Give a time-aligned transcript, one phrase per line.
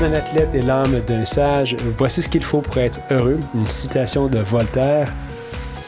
[0.00, 3.38] d'un athlète et l'âme d'un sage, voici ce qu'il faut pour être heureux.
[3.54, 5.12] Une citation de Voltaire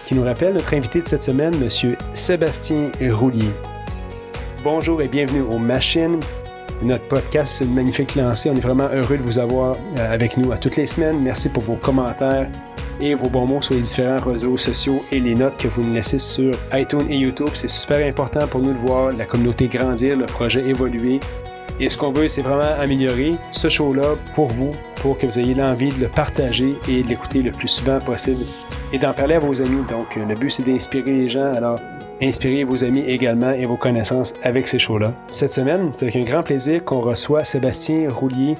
[0.06, 1.97] qui nous rappelle notre invité de cette semaine, M.
[2.12, 3.48] Sébastien Roulier.
[4.62, 6.21] Bonjour et bienvenue aux Machines,
[6.83, 8.51] notre podcast sur magnifique lancé.
[8.51, 11.21] On est vraiment heureux de vous avoir euh, avec nous à toutes les semaines.
[11.22, 12.47] Merci pour vos commentaires
[13.01, 15.94] et vos bons mots sur les différents réseaux sociaux et les notes que vous nous
[15.94, 17.51] laissez sur iTunes et YouTube.
[17.55, 21.19] C'est super important pour nous de voir la communauté grandir, le projet évoluer.
[21.80, 25.55] Et ce qu'on veut, c'est vraiment améliorer ce show-là pour vous, pour que vous ayez
[25.55, 28.45] l'envie de le partager et de l'écouter le plus souvent possible
[28.93, 29.83] et d'en parler à vos amis.
[29.88, 31.52] Donc, le but, c'est d'inspirer les gens.
[31.55, 31.79] Alors,
[32.21, 35.12] inspirez vos amis également et vos connaissances avec ces shows-là.
[35.30, 38.55] Cette semaine, c'est avec un grand plaisir qu'on reçoit Sébastien Roulier.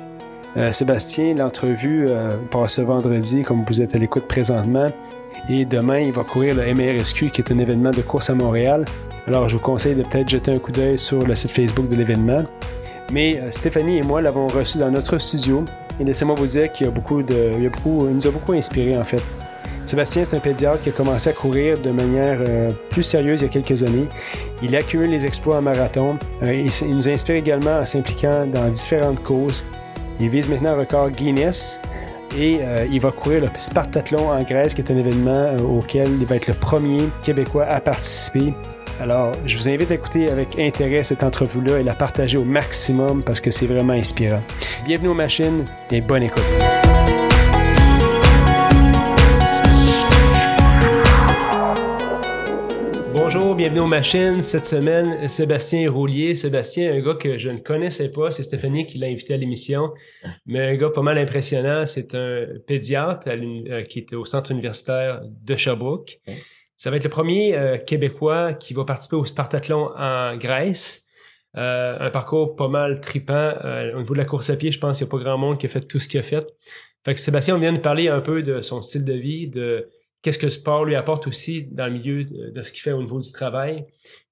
[0.57, 2.31] Euh, Sébastien, l'entrevue euh,
[2.67, 4.87] ce vendredi, comme vous êtes à l'écoute présentement.
[5.49, 8.85] Et demain, il va courir le MRSQ, qui est un événement de course à Montréal.
[9.27, 11.97] Alors, je vous conseille de peut-être jeter un coup d'œil sur le site Facebook de
[11.97, 12.45] l'événement.
[13.13, 15.65] Mais euh, Stéphanie et moi l'avons reçu dans notre studio.
[16.01, 18.27] Et laissez-moi vous dire qu'il y a beaucoup de, il, y a beaucoup, il nous
[18.27, 19.23] a beaucoup inspiré en fait.
[19.85, 23.45] Sébastien, c'est un pédiatre qui a commencé à courir de manière euh, plus sérieuse il
[23.45, 24.07] y a quelques années.
[24.63, 26.17] Il accumule les exploits en marathon.
[26.43, 29.63] Euh, il, nous inspire également en s'impliquant dans différentes causes.
[30.19, 31.81] Il vise maintenant un record Guinness
[32.39, 36.37] et il va courir le Spartathlon en Grèce, qui est un événement auquel il va
[36.37, 38.55] être le premier Québécois à participer.
[39.03, 43.25] Alors, je vous invite à écouter avec intérêt cette entrevue-là et la partager au maximum
[43.25, 44.41] parce que c'est vraiment inspirant.
[44.85, 46.45] Bienvenue aux machines et bonne écoute.
[53.13, 54.41] Bonjour, bienvenue aux machines.
[54.41, 56.37] Cette semaine, Sébastien Roulier.
[56.37, 59.91] Sébastien, un gars que je ne connaissais pas, c'est Stéphanie qui l'a invité à l'émission,
[60.47, 61.87] mais un gars pas mal impressionnant.
[61.87, 66.21] C'est un pédiatre euh, qui était au centre universitaire de Sherbrooke.
[66.83, 71.07] Ça va être le premier euh, Québécois qui va participer au Spartathlon en Grèce.
[71.57, 73.53] Euh, un parcours pas mal tripant.
[73.95, 75.59] au niveau de la course à pied, je pense qu'il n'y a pas grand monde
[75.59, 76.45] qui a fait tout ce qu'il a fait.
[77.05, 79.91] Fait que Sébastien, on vient de parler un peu de son style de vie, de
[80.23, 83.01] qu'est-ce que le sport lui apporte aussi dans le milieu de, ce qu'il fait au
[83.01, 83.85] niveau du travail.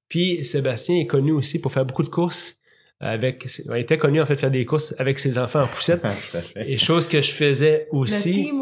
[0.09, 2.57] Puis Sébastien est connu aussi pour faire beaucoup de courses.
[3.03, 6.03] Avec, il était connu en fait faire des courses avec ses enfants en poussette.
[6.57, 8.53] et chose que je faisais aussi.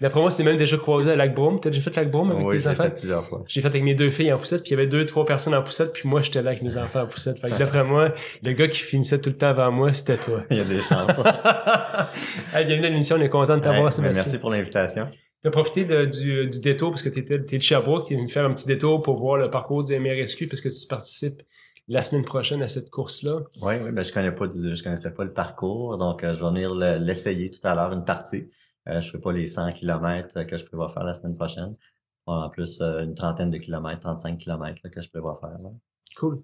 [0.00, 1.60] D'après moi, c'est même déjà croisé à Lac Brome.
[1.60, 2.84] T'as déjà fait Lac Brome avec oui, tes enfants?
[2.84, 3.44] Fait plusieurs fois.
[3.46, 5.54] J'ai fait avec mes deux filles en poussette, puis il y avait deux, trois personnes
[5.54, 7.38] en poussette, puis moi j'étais là avec mes enfants en poussette.
[7.38, 10.42] Fait que d'après moi, le gars qui finissait tout le temps avant moi, c'était toi.
[10.50, 11.20] il y a des chances.
[12.54, 14.22] bienvenue à l'émission, on est content de t'avoir, ouais, Sébastien.
[14.22, 15.06] Merci pour l'invitation.
[15.42, 18.28] Tu as profité du, du, détour parce que tu étais, de Sherbrooke, tu es venu
[18.28, 21.42] faire un petit détour pour voir le parcours du MRSQ parce que tu participes
[21.88, 23.40] la semaine prochaine à cette course-là.
[23.62, 26.50] Oui, oui, ben je connais pas je connaissais pas le parcours, donc euh, je vais
[26.50, 28.50] venir l'essayer tout à l'heure, une partie.
[28.88, 31.76] Euh, je fais pas les 100 km que je prévois faire la semaine prochaine.
[32.26, 35.58] En plus, euh, une trentaine de kilomètres, 35 km que je prévois faire.
[35.62, 35.70] Là.
[36.16, 36.42] Cool.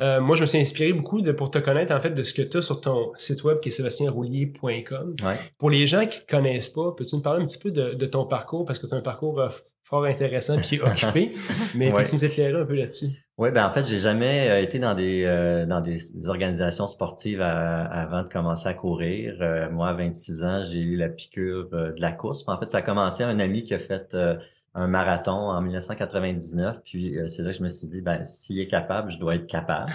[0.00, 2.32] Euh, moi, je me suis inspiré beaucoup de, pour te connaître, en fait, de ce
[2.32, 5.16] que tu as sur ton site web qui est sébastienroulier.com.
[5.58, 8.06] Pour les gens qui ne te connaissent pas, peux-tu nous parler un petit peu de,
[8.06, 8.64] ton parcours?
[8.64, 9.48] Parce que tu as un parcours euh,
[9.82, 11.34] fort intéressant puis occupé,
[11.74, 13.25] mais peux-tu nous éclairer un peu là-dessus?
[13.38, 15.24] Oui, ben en fait, j'ai jamais euh, été dans des
[15.68, 19.36] dans des organisations sportives avant de commencer à courir.
[19.72, 22.44] moi, à 26 ans, j'ai eu la piqûre de la course.
[22.46, 24.16] En fait, ça a commencé un ami qui a fait
[24.76, 26.82] un marathon en 1999.
[26.84, 29.34] Puis euh, c'est là que je me suis dit, ben s'il est capable, je dois
[29.34, 29.90] être capable.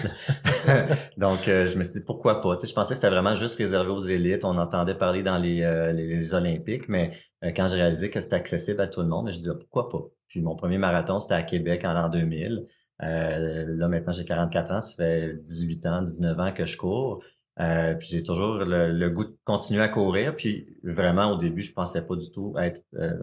[1.16, 2.56] Donc euh, je me suis dit pourquoi pas?
[2.56, 4.44] Tu sais, je pensais que c'était vraiment juste réservé aux élites.
[4.44, 7.12] On entendait parler dans les, euh, les, Olympiques, mais
[7.56, 9.88] quand j'ai réalisé que c'était accessible à tout le monde, je me suis dit pourquoi
[9.88, 10.02] pas?
[10.28, 12.66] Puis mon premier marathon c'était à Québec en l'an 2000.
[13.00, 17.22] Là maintenant j'ai 44 ans, ça fait 18 ans, 19 ans que je cours.
[17.60, 20.34] Euh, puis j'ai toujours le, goût de continuer à courir.
[20.36, 22.82] Puis vraiment, au début, je pensais pas du tout être.
[22.94, 23.18] Euh,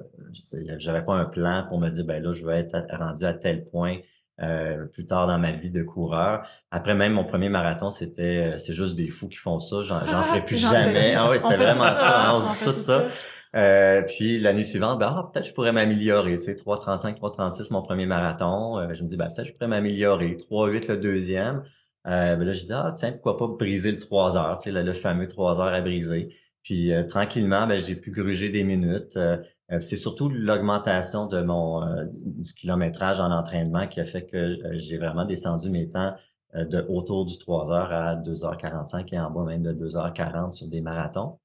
[0.78, 3.64] J'avais pas un plan pour me dire ben là, je vais être rendu à tel
[3.66, 3.98] point
[4.42, 6.48] euh, plus tard dans ma vie de coureur.
[6.72, 9.82] Après même mon premier marathon, c'était euh, c'est juste des fous qui font ça.
[9.82, 11.16] J'en ferai plus jamais.
[11.16, 12.30] Ah oui, c'était vraiment ça.
[12.30, 13.08] Hein, on se dit tout ça.
[13.56, 16.38] Euh, puis l'année suivante, ben, ah, peut-être je pourrais m'améliorer.
[16.38, 18.94] Tu sais, 3,35, 3,36 mon premier marathon.
[18.94, 20.38] je me dis, ben, peut-être je pourrais m'améliorer.
[20.38, 21.64] 3,8 le deuxième.
[22.08, 24.84] Euh, ben là, je dis, ah, tiens, pourquoi pas briser le 3 heures, tu sais,
[24.84, 26.34] le, fameux 3 heures à briser.
[26.64, 29.18] Puis euh, tranquillement, ben, j'ai pu gruger des minutes.
[29.18, 29.38] Euh,
[29.82, 31.82] c'est surtout l'augmentation de mon
[32.58, 36.16] kilométrage en entraînement qui a fait que j'ai vraiment descendu mes temps
[36.56, 40.82] de autour du 3 heures à 2h45 et en bas même de 2h40 sur des
[40.82, 41.38] marathons.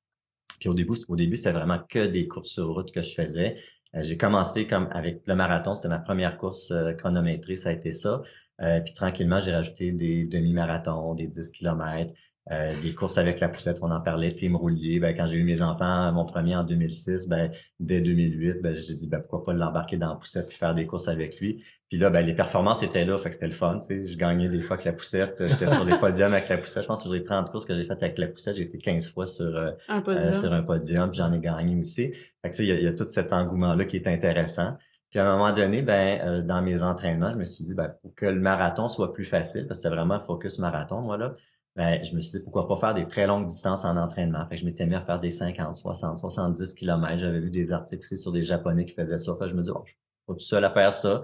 [0.69, 3.55] Au début, au c'était vraiment que des courses sur route que je faisais.
[3.95, 8.23] j'ai commencé comme avec le marathon, c'était ma première course chronométrée, ça a été ça.
[8.61, 12.15] Euh, puis tranquillement, j'ai rajouté des demi-marathons, des 10 km.
[12.51, 15.01] Euh, des courses avec la poussette, on en parlait, Team Roulier.
[15.01, 17.51] Ben, quand j'ai eu mes enfants, mon premier en 2006, ben,
[17.81, 20.87] dès 2008, ben, j'ai dit ben, pourquoi pas l'embarquer dans la poussette puis faire des
[20.87, 21.65] courses avec lui.
[21.89, 23.79] Puis là, ben, les performances étaient là, fait que c'était le fun.
[23.79, 24.05] Tu sais.
[24.05, 25.43] Je gagnais des fois avec la poussette.
[25.47, 26.83] J'étais sur les podiums avec la poussette.
[26.83, 28.77] Je pense que sur les 30 courses que j'ai faites avec la poussette, j'ai été
[28.77, 30.33] 15 fois sur, euh, un, podium.
[30.33, 32.13] sur un podium, puis j'en ai gagné aussi.
[32.43, 34.77] Fait que, il y, a, il y a tout cet engouement-là qui est intéressant.
[35.15, 37.95] Puis à un moment donné, ben, euh, dans mes entraînements, je me suis dit, ben,
[38.03, 41.37] pour que le marathon soit plus facile, parce que c'était vraiment focus marathon, moi, là,
[41.77, 44.47] ben, je me suis dit pourquoi pas faire des très longues distances en entraînement.
[44.47, 47.19] Fait que je m'étais mis à faire des 50, 60, 70 km.
[47.19, 49.35] J'avais vu des articles aussi sur des Japonais qui faisaient ça.
[49.35, 51.23] Fait que je me dis, oh, je suis pas tout seul à faire ça.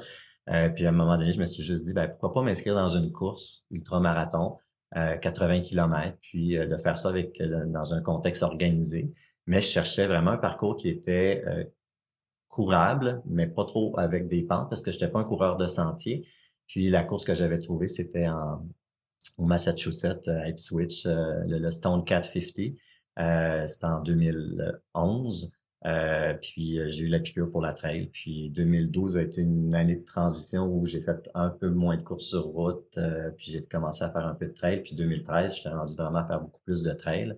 [0.48, 2.74] Euh, puis à un moment donné, je me suis juste dit, ben, pourquoi pas m'inscrire
[2.74, 4.56] dans une course ultra-marathon,
[4.96, 9.14] euh, 80 km, puis euh, de faire ça avec euh, dans un contexte organisé.
[9.46, 11.44] Mais je cherchais vraiment un parcours qui était
[12.48, 15.66] courable, mais pas trop avec des pentes parce que je n'étais pas un coureur de
[15.66, 16.26] sentier.
[16.66, 18.62] Puis la course que j'avais trouvée, c'était en,
[19.38, 22.76] au Massachusetts, à Ipswich, euh, le, Stone 450.
[23.18, 25.56] Euh, c'était en 2011.
[25.86, 28.10] Euh, puis j'ai eu la piqûre pour la trail.
[28.12, 32.02] Puis 2012 a été une année de transition où j'ai fait un peu moins de
[32.02, 32.98] courses sur route.
[33.36, 34.82] puis j'ai commencé à faire un peu de trail.
[34.82, 37.34] Puis 2013, j'étais rendu vraiment à faire beaucoup plus de trail.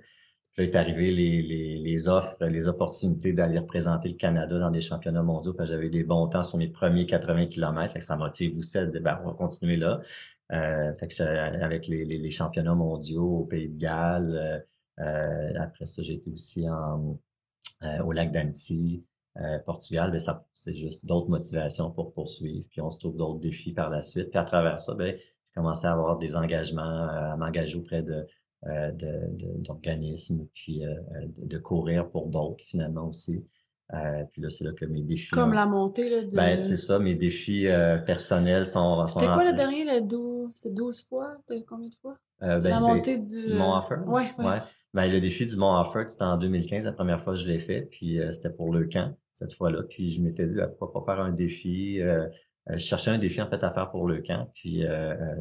[0.53, 5.23] Puis là est arrivé les, offres, les opportunités d'aller représenter le Canada dans des championnats
[5.23, 5.55] mondiaux.
[5.55, 7.93] Puis j'avais des bons temps sur mes premiers 80 km.
[7.93, 10.01] Fait que ça motive aussi à dire, ben, on va continuer là.
[10.53, 14.37] Euh, fait que avec les, les, championnats mondiaux au Pays de Galles.
[14.37, 14.59] Euh,
[15.03, 17.19] euh, après ça, j'ai été aussi en,
[18.05, 19.07] au lac d'Annecy,
[19.65, 20.11] Portugal.
[20.11, 22.67] Ben, ça, c'est juste d'autres motivations pour poursuivre.
[22.71, 24.31] Puis on se trouve d'autres défis par la suite.
[24.31, 28.27] Puis à travers ça, ben, j'ai commencé à avoir des engagements, à m'engager auprès de,
[29.59, 33.47] d'organismes, puis de, de, courir pour d'autres finalement aussi.
[33.95, 35.31] Euh, puis là, c'est là que mes défis.
[35.31, 36.23] Comme la montée, là.
[36.23, 36.35] De...
[36.35, 39.07] Ben, c'est ça, mes défis euh, personnels sont.
[39.07, 41.37] sont C'était quoi le dernier, le 12, c'est 12 fois?
[41.41, 42.17] C'était combien de fois?
[42.43, 43.55] Euh, ben, la montée du.
[43.55, 43.97] Mont Offer.
[44.07, 44.45] Ouais, ouais.
[44.45, 44.63] ouais.
[44.95, 47.59] Ben, le défi du Mont Offer, c'était en 2015, la première fois que je l'ai
[47.59, 49.83] fait, puis euh, c'était pour le camp, cette fois-là.
[49.89, 52.01] Puis je m'étais dit, ben, pourquoi pas faire un défi?
[52.69, 54.51] je cherchais un défi, en fait, à faire pour le camp.
[54.55, 54.85] Puis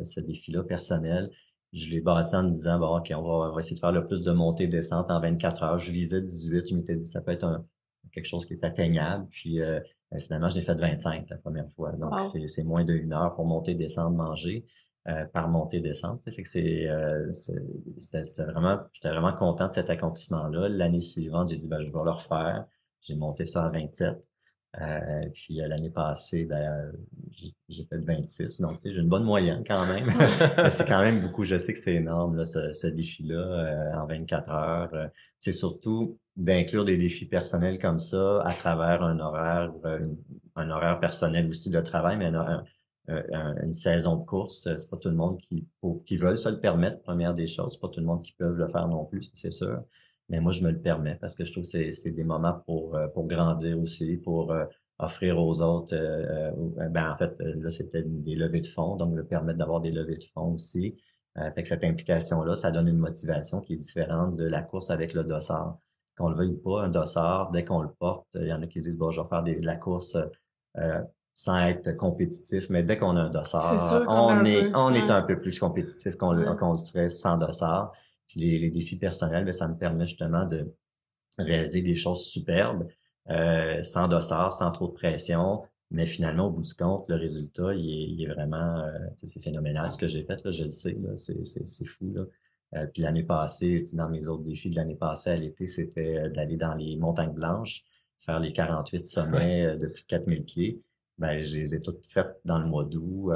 [0.03, 1.29] ce défi-là, personnel,
[1.73, 3.91] je l'ai bâti en me disant, bon, OK, on va, on va, essayer de faire
[3.91, 5.79] le plus de montées-descentes en 24 heures.
[5.79, 7.65] Je visais 18, je m'étais dit, ça peut être un,
[8.11, 9.27] quelque chose qui est atteignable.
[9.29, 9.79] Puis euh,
[10.19, 11.91] finalement, je l'ai fait 25 la première fois.
[11.93, 14.65] Donc, c'est moins d'une heure pour monter, descendre, manger.
[15.07, 16.23] Euh, par montée descente.
[16.23, 20.69] Fait que c'est euh, c'était vraiment j'étais vraiment content de cet accomplissement là.
[20.69, 22.67] L'année suivante, j'ai dit ben je vais le refaire.
[23.01, 24.21] J'ai monté ça à 27.
[24.79, 26.93] Euh, puis l'année passée, ben,
[27.67, 28.61] j'ai fait 26.
[28.61, 30.05] Donc, tu sais, j'ai une bonne moyenne quand même.
[30.69, 31.43] c'est quand même beaucoup.
[31.43, 35.09] Je sais que c'est énorme, là, ce, ce défi-là, en 24 heures.
[35.39, 40.07] c'est surtout d'inclure des défis personnels comme ça à travers un horaire, euh,
[40.55, 42.31] un horaire personnel aussi de travail, mais
[43.07, 45.67] une saison de course, c'est pas tout le monde qui,
[46.05, 48.53] qui veut se le permettre, première des choses, c'est pas tout le monde qui peut
[48.53, 49.83] le faire non plus, c'est sûr.
[50.29, 52.95] Mais moi, je me le permets parce que je trouve que c'est des moments pour,
[52.95, 54.65] euh, pour grandir aussi, pour euh,
[54.99, 55.95] offrir aux autres.
[56.89, 60.17] ben en fait, là, c'était des levées de fonds, donc me permettre d'avoir des levées
[60.17, 60.95] de fonds aussi.
[61.35, 65.13] fait que cette implication-là, ça donne une motivation qui est différente de la course avec
[65.13, 65.79] le dossard
[66.17, 68.79] qu'on le veuille pas, un dossard, dès qu'on le porte, il y en a qui
[68.79, 70.17] disent, bon, je vais faire de la course
[70.77, 71.01] euh,
[71.41, 75.39] sans être compétitif, mais dès qu'on a un dossard, on, est, on est un peu
[75.39, 77.93] plus compétitif qu'on le serait sans dossard.
[78.27, 80.71] Puis les, défis personnels, bien, ça me permet justement de
[81.39, 82.87] réaliser des choses superbes,
[83.31, 87.73] euh, sans dossard, sans trop de pression, mais finalement, au bout du compte, le résultat,
[87.73, 91.85] il est, vraiment, euh, c'est phénoménal ce que j'ai fait, là, je le sais, c'est
[91.85, 92.13] fou.
[92.13, 92.25] Là.
[92.75, 96.55] Euh, puis l'année passée, dans mes autres défis de l'année passée à l'été, c'était d'aller
[96.55, 97.83] dans les montagnes blanches,
[98.19, 100.81] faire les 48 sommets euh, de plus de 4000 pieds.
[101.21, 103.31] Ben, je les ai toutes faites dans le mois d'août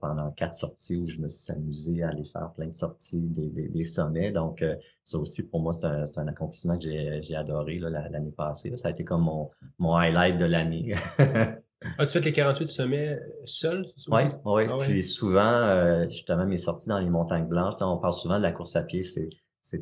[0.00, 3.48] pendant quatre sorties où je me suis amusé à aller faire plein de sorties des,
[3.48, 4.30] des, des sommets.
[4.30, 4.62] Donc,
[5.02, 8.76] ça aussi, pour moi, c'est un, un, accomplissement que j'ai adoré l'année passée.
[8.76, 10.94] Ça a été comme mon, mon highlight de l'année.
[11.98, 13.86] As-tu fait les 48 sommets seul?
[14.08, 14.64] Oui, oui.
[14.68, 18.42] Ah puis souvent, euh, justement, mes sorties dans les montagnes blanches, on parle souvent de
[18.42, 19.30] la course à pied, c'est,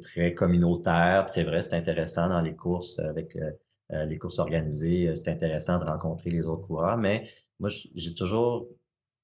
[0.01, 1.25] très communautaire.
[1.29, 3.51] c'est vrai, c'est intéressant dans les courses avec euh,
[3.93, 5.13] euh, les courses organisées.
[5.15, 6.99] C'est intéressant de rencontrer les autres coureurs.
[6.99, 7.29] Mais
[7.61, 8.69] moi, j'ai toujours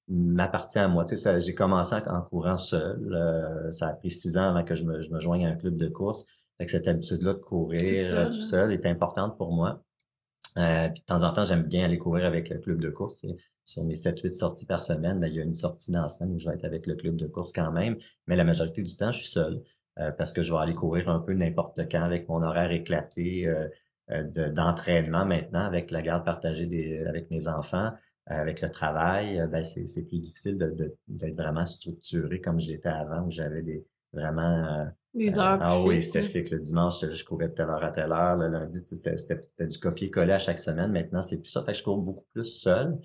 [0.07, 1.05] m'appartient à moi.
[1.05, 3.71] Tu sais, j'ai commencé en, courant seul.
[3.71, 5.77] ça a pris six ans avant que je me, je me joigne à un club
[5.77, 6.25] de course.
[6.57, 9.83] Fait que cette habitude-là de courir tout seul est importante pour moi.
[10.57, 13.25] Euh, puis de temps en temps, j'aime bien aller courir avec le club de course.
[13.65, 16.33] Sur mes 7-8 sorties par semaine, ben, il y a une sortie dans la semaine
[16.33, 17.97] où je vais être avec le club de course quand même.
[18.27, 19.61] Mais la majorité du temps, je suis seul
[19.99, 23.47] euh, parce que je vais aller courir un peu n'importe quand avec mon horaire éclaté
[23.47, 23.67] euh,
[24.51, 27.91] d'entraînement maintenant avec la garde partagée des, avec mes enfants.
[28.27, 30.95] Avec le travail, ben c'est plus difficile d'être de,
[31.35, 36.01] vraiment structuré comme je l'étais avant, où j'avais des vraiment Des Euh, heures ah oui,
[36.01, 36.51] c'était fixe.
[36.51, 38.35] Le dimanche, je courais de telle heure à telle heure.
[38.37, 40.91] Le lundi, c'était c'était- c'était du copier-coller à chaque semaine.
[40.91, 41.63] Maintenant, c'est plus ça.
[41.63, 42.97] Fait que je cours beaucoup plus seul.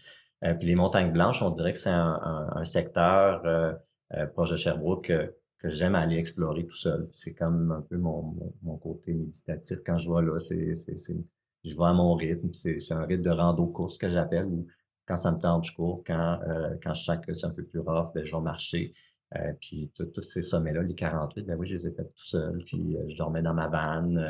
[0.45, 3.73] Euh, puis les montagnes blanches, on dirait que c'est un, un- un secteur euh,
[4.15, 7.09] euh, proche de Sherbrooke que, que j'aime aller explorer tout seul.
[7.13, 10.39] C'est comme un peu mon, mon, mon côté méditatif quand je vais là.
[10.39, 11.25] C'est, c'est, c'est-
[11.65, 12.49] je vais à mon rythme.
[12.55, 14.65] C'est, c'est un rythme de rando-course que j'appelle où
[15.11, 16.05] quand ça me tente, je cours.
[16.07, 18.95] Quand, euh, quand je sens que c'est un peu plus rough, ben, je vais marcher.
[19.37, 22.63] Euh, puis tous ces sommets-là, les 48, ben oui, je les ai faits tout seul.
[22.65, 24.27] Puis euh, je dormais dans ma vanne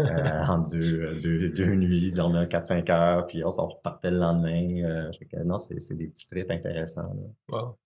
[0.00, 4.18] euh, en deux, deux, deux nuits, je dormais 4-5 heures, puis hop, on repartait le
[4.18, 5.10] lendemain.
[5.30, 7.14] Que non, c'est des petits trips intéressants.
[7.14, 7.22] là.
[7.48, 7.78] Wow.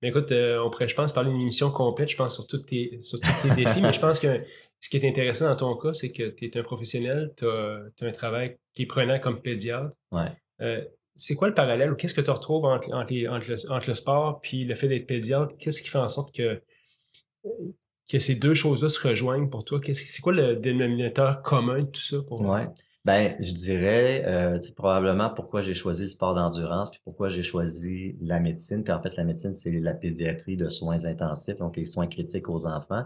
[0.00, 2.58] Mais écoute, euh, on pourrait, je pense, parler d'une émission complète, je pense, sur tous
[2.58, 4.42] tes, sur tous tes défis, mais je pense que
[4.80, 7.84] ce qui est intéressant dans ton cas, c'est que tu es un professionnel, tu as,
[8.00, 9.96] un travail qui est prenant comme pédiatre.
[10.10, 10.28] Ouais.
[11.22, 14.74] Euh, c'est quoi le parallèle ou qu'est-ce que tu retrouves entre, le, sport puis le
[14.74, 15.56] fait d'être pédiatre?
[15.58, 16.60] Qu'est-ce qui fait en sorte que,
[18.10, 19.80] que ces deux choses-là se rejoignent pour toi?
[19.80, 22.66] Qu'est-ce, c'est quoi le dénominateur commun de tout ça pour Ouais.
[23.04, 27.42] Ben, je dirais, euh, c'est probablement pourquoi j'ai choisi le sport d'endurance, puis pourquoi j'ai
[27.42, 28.84] choisi la médecine.
[28.84, 32.48] Puis en fait, la médecine, c'est la pédiatrie de soins intensifs, donc les soins critiques
[32.48, 33.02] aux enfants.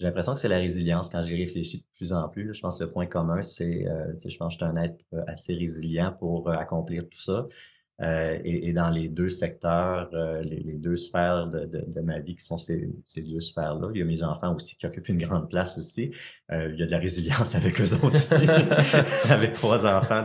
[0.00, 2.54] J'ai l'impression que c'est la résilience quand j'y réfléchis de plus en plus.
[2.54, 5.04] je pense que le point commun, c'est, euh, je pense que je suis un être
[5.12, 7.46] euh, assez résilient pour euh, accomplir tout ça.
[8.00, 10.08] Euh, et, dans les deux secteurs,
[10.42, 12.88] les, deux sphères de, ma vie qui sont ces,
[13.28, 16.14] deux sphères-là, il y a mes enfants aussi qui occupent une grande place aussi.
[16.50, 18.48] Il y a de la résilience avec eux autres aussi.
[19.30, 20.24] avec trois enfants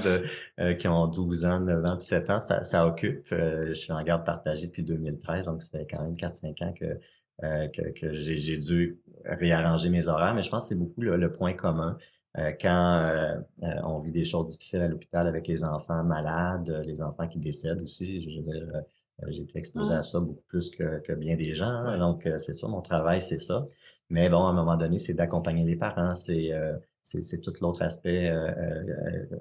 [0.79, 3.27] qui ont 12 ans, 9 ans puis 7 ans, ça, ça occupe.
[3.32, 6.98] Je suis en garde partagée depuis 2013, donc ça fait quand même 4-5 ans que,
[7.43, 11.01] euh, que, que j'ai j'ai dû réarranger mes horaires, mais je pense que c'est beaucoup
[11.01, 11.97] le, le point commun.
[12.37, 16.69] Euh, quand euh, euh, on vit des choses difficiles à l'hôpital avec les enfants malades,
[16.69, 18.83] euh, les enfants qui décèdent aussi, je veux dire,
[19.29, 21.67] j'ai été exposé à ça beaucoup plus que, que bien des gens.
[21.67, 21.97] hein.
[21.97, 23.65] donc, c'est ça, mon travail, c'est ça.
[24.09, 27.53] Mais bon, à un moment donné, c'est d'accompagner les parents, c'est euh, c'est c'est tout
[27.61, 28.33] l'autre aspect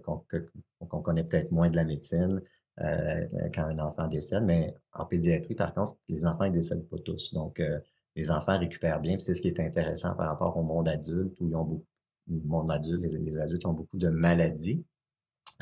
[0.05, 0.23] qu'on
[0.89, 2.41] qu'on connaît peut-être moins de la médecine
[2.81, 4.45] euh, quand un enfant décède.
[4.45, 7.33] Mais en pédiatrie, par contre, les enfants ils décèdent pas tous.
[7.35, 7.79] Donc, euh,
[8.17, 9.19] les enfants récupèrent bien.
[9.19, 11.87] C'est ce qui est intéressant par rapport au monde adulte où ils ont beaucoup,
[12.29, 14.85] le monde adulte, les, adultes ont beaucoup de maladies.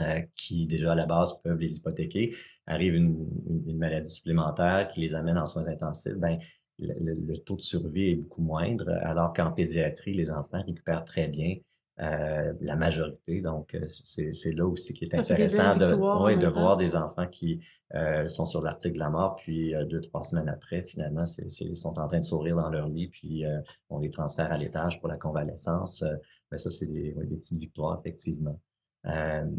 [0.01, 2.35] euh, qui déjà à la base peuvent les hypothéquer,
[2.67, 6.39] arrive une, maladie supplémentaire qui les amène en soins intensifs, ben
[6.79, 11.57] le taux de survie est beaucoup moindre, alors qu'en pédiatrie, les enfants récupèrent très bien
[12.01, 13.41] euh, la majorité.
[13.41, 17.27] Donc, euh, c'est là aussi qui est Ça intéressant de, ouais, de voir des enfants
[17.27, 17.61] qui
[17.95, 21.77] euh, sont sur l'article de la mort, puis euh, deux, trois semaines après, finalement, ils
[21.77, 23.45] sont en train de sourire dans leur lit, puis
[23.91, 26.03] on les transfère à l'étage pour la convalescence.
[26.03, 26.17] Euh,
[26.51, 28.59] ben ça, c'est des, ouais, des petites victoires, effectivement.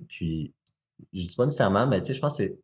[0.08, 0.54] Puis,
[1.12, 2.60] je dis pas nécessairement, mais tu sais, je pense que c'est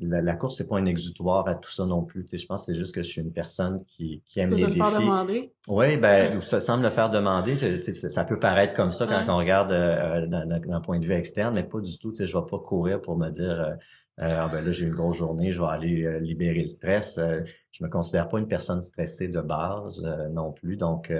[0.00, 2.24] la, la course, c'est pas un exutoire à tout ça non plus.
[2.32, 4.78] Je pense que c'est juste que je suis une personne qui, qui aime les défis.
[4.78, 5.52] demander?
[5.66, 7.56] Oui, ben, ça semble le faire demander.
[7.92, 9.24] Ça peut paraître comme ça quand Ouais.
[9.30, 12.12] on regarde euh, d'un point de vue externe, mais pas du tout.
[12.18, 13.72] Je vais pas courir pour me dire, euh,
[14.22, 17.20] euh, ah ben là, j'ai une grosse journée, je vais aller euh, libérer le stress.
[17.72, 20.76] Je me considère pas une personne stressée de base non plus.
[20.76, 21.12] Donc,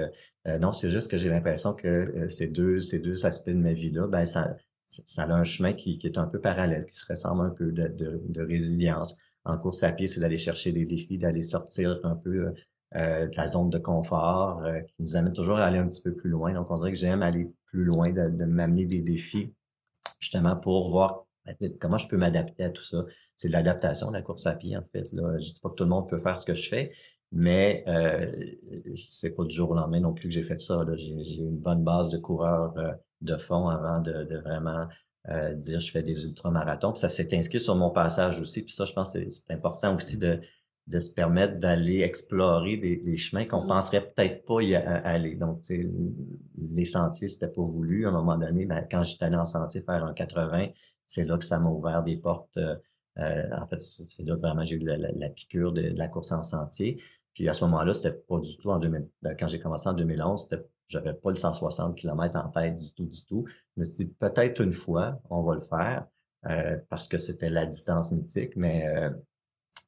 [0.45, 4.07] non, c'est juste que j'ai l'impression que ces deux ces deux aspects de ma vie-là,
[4.07, 4.55] ben, ça,
[4.89, 7.87] ça a un chemin qui, est un peu parallèle, qui se ressemble un peu de,
[7.87, 9.19] de, de résilience.
[9.45, 12.51] En course à pied, c'est d'aller chercher des défis, d'aller sortir un peu euh,
[12.95, 16.01] euh, de la zone de confort, euh, qui nous amène toujours à aller un petit
[16.01, 16.53] peu plus loin.
[16.53, 19.53] Donc, on dirait que j'aime aller plus loin, de, de m'amener des défis,
[20.19, 23.05] justement pour voir ben, comment je peux m'adapter à tout ça.
[23.35, 25.11] C'est de l'adaptation, la course à pied, en fait.
[25.13, 25.37] Là.
[25.37, 26.91] Je dis pas que tout le monde peut faire ce que je fais,
[27.31, 28.31] mais euh,
[28.95, 30.83] c'est pas du jour au lendemain non plus que j'ai fait ça.
[30.97, 32.73] J'ai une bonne base de coureurs
[33.21, 34.87] de fond avant de, de vraiment
[35.29, 36.91] euh, dire je fais des ultramarathons.
[36.91, 38.63] Puis ça s'est inscrit sur mon passage aussi.
[38.63, 40.39] Puis ça, je pense que c'est- important aussi de,
[40.87, 45.35] de se permettre d'aller explorer des, des chemins qu'on penserait peut-être pas y aller.
[45.35, 45.89] Donc, tu sais,
[46.71, 48.05] les sentiers, c'était pas voulu.
[48.05, 50.67] À un moment donné, ben, quand j'étais allé en sentier faire un 80,
[51.07, 52.57] c'est là que ça m'a ouvert des portes.
[52.57, 52.75] euh,
[53.17, 55.81] euh, en fait, c'est c'est là que vraiment j'ai eu la, la- la piqûre de,
[55.89, 57.01] de la course en sentier.
[57.33, 59.07] Puis à ce moment-là, c'était pas du tout en 2000,
[59.39, 63.05] quand j'ai commencé en 2011, c'était j'avais pas le 160 km en tête du tout,
[63.05, 63.45] du tout.
[63.47, 66.05] Je me suis dit, peut-être une fois, on va le faire,
[66.47, 69.09] euh, parce que c'était la distance mythique, mais euh,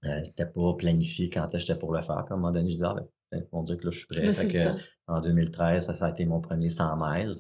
[0.06, 2.24] euh, c'était pas planifié quand j'étais pour le faire.
[2.24, 2.96] Puis à un moment donné, je disais, ah,
[3.32, 4.34] ben, on dirait que là, je suis prêt.
[4.34, 7.32] Fait que, en 2013, ça, ça a été mon premier 100 miles.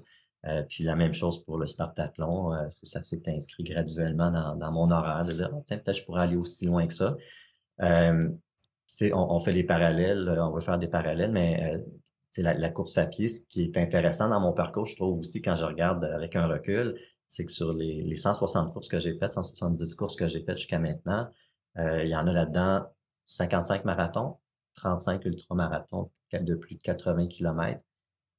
[0.47, 4.71] Euh, puis la même chose pour le Spartathlon, euh, ça s'est inscrit graduellement dans, dans
[4.71, 7.15] mon horaire, de dire, Ah, tiens, peut-être je pourrais aller aussi loin que ça.
[7.81, 8.29] Euh,
[9.01, 11.79] on, on fait des parallèles, on veut faire des parallèles, mais
[12.31, 15.41] c'est la, course à pied, ce qui est intéressant dans mon parcours, je trouve aussi
[15.41, 16.97] quand je regarde avec un recul,
[17.27, 20.57] c'est que sur les, les 160 courses que j'ai faites, 170 courses que j'ai faites
[20.57, 21.29] jusqu'à maintenant,
[21.77, 22.85] euh, il y en a là-dedans
[23.27, 24.37] 55 marathons,
[24.75, 27.81] 35 ultramarathons de plus de 80 km.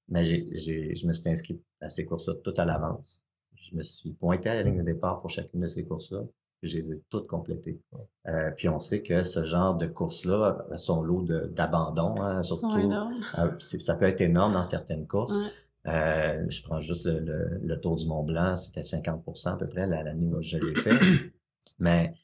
[0.09, 3.23] mais j'ai, j'ai, je me suis inscrit à ces courses-là tout à l'avance.
[3.55, 6.23] Je me suis pointé à la ligne de départ pour chacune de ces courses-là.
[6.63, 7.81] Je les ai toutes complétées.
[8.29, 12.69] Euh, puis on sait que ce genre de courses-là sont lot d'abandon, hein, surtout.
[13.39, 15.41] Euh, ça peut être énorme dans certaines courses.
[15.87, 19.87] Euh, je prends juste le, le, Tour du Mont Blanc, c'était 50% à peu près
[19.87, 20.99] l'année où je l'ai fait.
[21.81, 22.15] Mais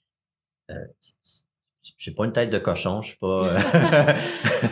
[0.70, 0.84] euh,
[1.96, 3.56] j'ai pas une tête de cochon, je suis pas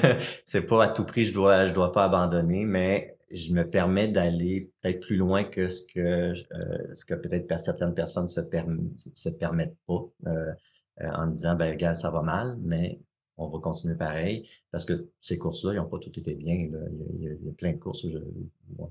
[0.45, 4.09] c'est pas à tout prix je dois je dois pas abandonner, mais je me permets
[4.09, 8.41] d'aller peut-être plus loin que ce que euh, ce que peut-être certaines personnes se,
[9.15, 10.53] se permettent pas euh,
[11.01, 13.01] euh, en disant ben gars ça va mal, mais
[13.39, 16.55] on va continuer pareil parce que ces courses-là, ils n'ont pas tout été bien.
[16.55, 18.19] Il, y a, plein de courses où je,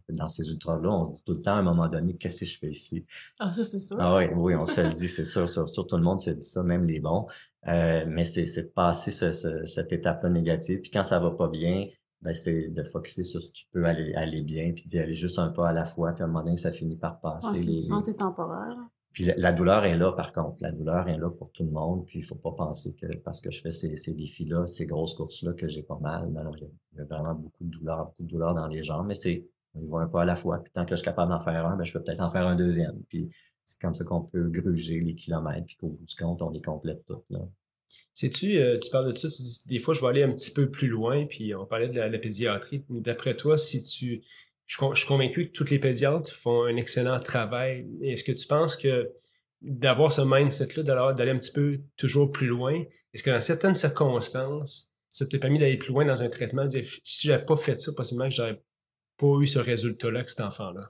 [0.10, 2.46] dans ces ultras-là, on se dit tout le temps à un moment donné, qu'est-ce que
[2.46, 3.08] je fais ici?
[3.40, 3.98] Ah, ça, c'est sûr.
[4.00, 6.30] Ah oui, oui, on se le dit, c'est sûr, sûr, sûr, tout le monde se
[6.30, 7.26] dit ça, même les bons.
[7.68, 10.82] Euh, mais c'est, de passer cette étape-là négative.
[10.82, 11.88] Puis quand ça va pas bien,
[12.26, 15.38] ben c'est de focuser sur ce qui peut aller, aller bien, puis d'y aller juste
[15.38, 17.82] un pas à la fois, puis à un moment donné, ça finit par passer.
[18.02, 18.76] c'est temporaire.
[19.14, 20.58] Puis la, douleur est là, par contre.
[20.60, 22.06] La douleur est là pour tout le monde.
[22.06, 25.14] Puis il faut pas penser que parce que je fais ces, ces défis-là, ces grosses
[25.14, 26.30] courses-là, que j'ai pas mal.
[26.32, 29.08] Non, il, y a, vraiment beaucoup de douleur, beaucoup de douleur dans les jambes.
[29.08, 30.58] Mais c'est, on y va un pas à la fois.
[30.62, 32.46] Puis tant que je suis capable d'en faire un, ben, je peux peut-être en faire
[32.46, 33.04] un deuxième.
[33.08, 33.30] Puis
[33.64, 35.66] c'est comme ça qu'on peut gruger les kilomètres.
[35.66, 37.30] Puis qu'au bout du compte, on les complète toutes.
[37.30, 37.40] Là.
[38.14, 40.52] Sais-tu, euh, tu parles de ça, tu dis des fois je vais aller un petit
[40.52, 42.86] peu plus loin, puis on parlait de la, la pédiatrie.
[42.90, 44.24] D'après toi, si tu
[44.66, 47.88] je, suis convaincu que tous les pédiatres font un excellent travail.
[48.02, 49.12] Est-ce que tu penses que
[49.62, 52.84] d'avoir ce mindset-là, d'aller un petit peu toujours plus loin,
[53.14, 56.86] est-ce que dans certaines circonstances, ça t'a permis d'aller plus loin dans un traitement, dire
[57.04, 58.62] si j'avais pas fait ça, possiblement que j'aurais
[59.18, 60.82] pas eu ce résultat-là avec cet enfant-là?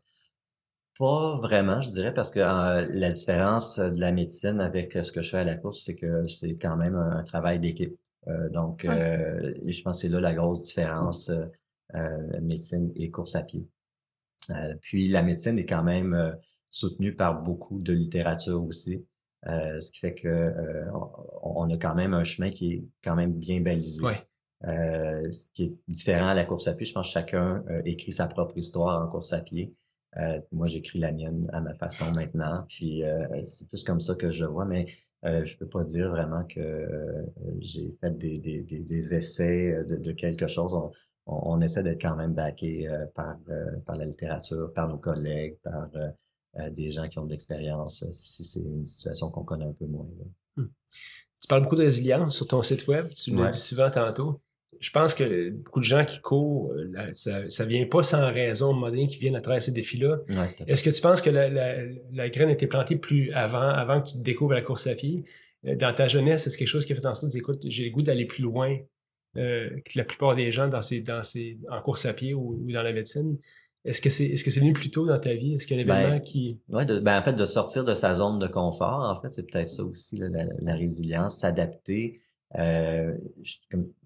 [0.97, 5.21] Pas vraiment, je dirais, parce que euh, la différence de la médecine avec ce que
[5.21, 7.99] je fais à la course, c'est que c'est quand même un, travail d'équipe.
[8.27, 11.31] Euh, donc, euh, je pense que c'est là la grosse différence
[12.41, 13.67] médecine et course à pied.
[14.81, 16.35] puis la médecine est quand même
[16.69, 19.05] soutenue par beaucoup de littérature aussi.
[19.45, 20.53] ce qui fait que
[21.41, 24.03] on, a quand même un chemin qui est quand même bien balisé.
[24.61, 28.27] ce qui est différent à la course à pied, je pense que chacun écrit sa
[28.27, 29.74] propre histoire en course à pied.
[30.51, 32.65] Moi, j'écris la mienne à ma façon maintenant.
[32.69, 33.03] Puis
[33.43, 34.87] c'est plus comme ça que je le vois, mais
[35.25, 36.87] euh, je peux pas dire vraiment que
[37.59, 40.75] j'ai fait des, des, des, essais de, de, quelque chose
[41.25, 45.57] on, essaie d'être quand même backé euh, par, euh, par la littérature, par nos collègues,
[45.63, 49.73] par euh, des gens qui ont de l'expérience, si c'est une situation qu'on connaît un
[49.73, 50.07] peu moins.
[50.55, 50.67] Hmm.
[51.41, 54.41] Tu parles beaucoup de résilience sur ton site web, tu le dis souvent tantôt.
[54.85, 56.71] Je pense que beaucoup de gens qui courent,
[57.11, 60.19] ça, ça vient pas sans raison, moderne, qui viennent à travers ces défis-là.
[60.67, 61.77] Est-ce que tu penses que la, la,
[62.13, 65.24] la, graine a été plantée plus avant, avant que tu découvres la course à pied?
[65.63, 67.89] Dans ta jeunesse, est-ce quelque chose qui a fait en sorte de écoute, j'ai le
[67.89, 68.77] goût d'aller plus loin,
[69.37, 72.63] euh, que la plupart des gens dans ces, dans ces, en course à pied ou,
[72.71, 73.39] dans la médecine?
[73.85, 75.55] Est-ce que c'est est-ce que c'est venu plus tôt dans ta vie?
[75.55, 76.59] Est-ce qu'il y a un événement ben, qui.
[76.69, 79.69] Ouais, ben en fait, de sortir de sa zone de confort, en fait, c'est peut-être
[79.69, 82.19] ça aussi, la, résilience, s'adapter.
[82.58, 83.16] Euh,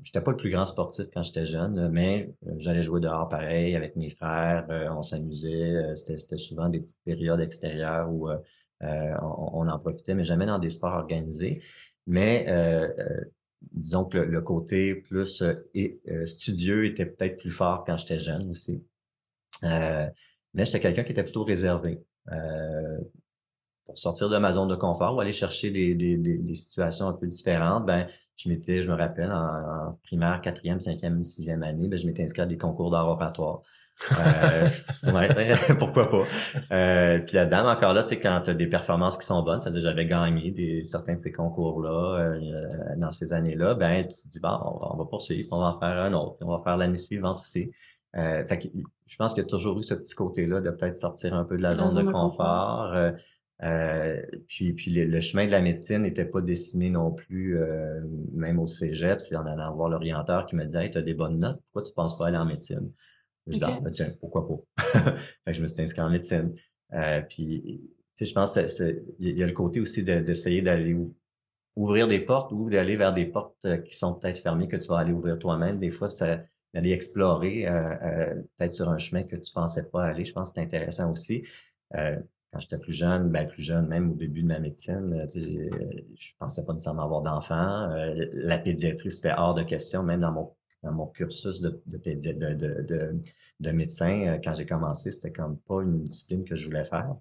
[0.01, 3.75] j'étais pas le plus grand sportif quand j'étais jeune, mais euh, j'allais jouer dehors pareil
[3.75, 8.39] avec mes frères, euh, on s'amusait, c'était souvent des petites périodes extérieures où on,
[8.81, 11.61] on, en profitait, mais jamais dans des sports organisés.
[12.07, 12.47] Mais
[13.71, 15.53] disons que le, côté plus euh,
[16.07, 18.85] euh, studieux était peut-être plus fort quand j'étais jeune aussi.
[19.63, 20.07] Euh,
[20.53, 22.01] mais j'étais quelqu'un qui était plutôt réservé.
[23.89, 27.13] Pour sortir de ma zone de confort ou aller chercher des, des, des, situations un
[27.13, 31.97] peu différentes, ben je m'étais, je me rappelle, en, primaire, quatrième, cinquième, sixième année, ben,
[31.97, 33.61] je m'étais inscrit à des concours d'art oratoire.
[34.11, 34.69] Euh,
[35.11, 36.23] ouais, pourquoi pas?
[36.71, 39.81] Euh, puis là-dedans, encore là, sais, quand tu as des performances qui sont bonnes, c'est-à-dire
[39.81, 44.39] j'avais gagné des, certains de ces concours-là euh, dans ces années-là, ben tu te dis,
[44.39, 47.41] bon, on va, poursuivre, on va en faire un autre, on va faire l'année suivante
[47.41, 47.71] aussi.
[48.15, 48.67] Euh, fait que
[49.07, 51.57] je pense qu'il y a toujours eu ce petit côté-là de peut-être sortir un peu
[51.57, 52.93] de la zone de confort.
[53.61, 57.59] Euh, puis puis le, chemin de la médecine n'était pas dessiné non plus,
[58.33, 59.21] même au cégep.
[59.21, 61.83] C'est en allant voir l'orienteur qui me disait Hey, tu as des bonnes notes, pourquoi
[61.83, 62.91] tu penses pas aller en médecine?
[63.47, 64.83] Je dis, ah, ben, tiens, pourquoi pas?
[65.45, 66.53] fait que je me suis inscrit en médecine.
[66.93, 67.81] Euh, puis,
[68.15, 68.59] tu sais, je pense
[69.19, 70.95] il y a le côté aussi d'essayer d'aller
[71.75, 74.87] ouvrir des portes ou d'aller vers des portes euh, qui sont peut-être fermées que tu
[74.89, 75.79] vas aller ouvrir toi-même.
[75.79, 80.05] Des fois, c'est d'aller explorer euh, euh, peut-être sur un chemin que tu pensais pas
[80.05, 80.25] aller.
[80.25, 81.47] Je pense que c'est intéressant aussi.
[81.95, 82.17] Euh,
[82.51, 86.31] quand j'étais plus jeune, ben plus jeune, même au début de ma médecine, sais, je
[86.39, 87.89] pensais pas nécessairement avoir d'enfants.
[88.33, 90.51] la pédiatrie, c'était hors de question, même dans mon
[90.83, 93.21] dans mon cursus de, de, de, de,
[93.59, 97.15] de médecin, euh, quand j'ai commencé, c'était comme pas une discipline que je voulais faire.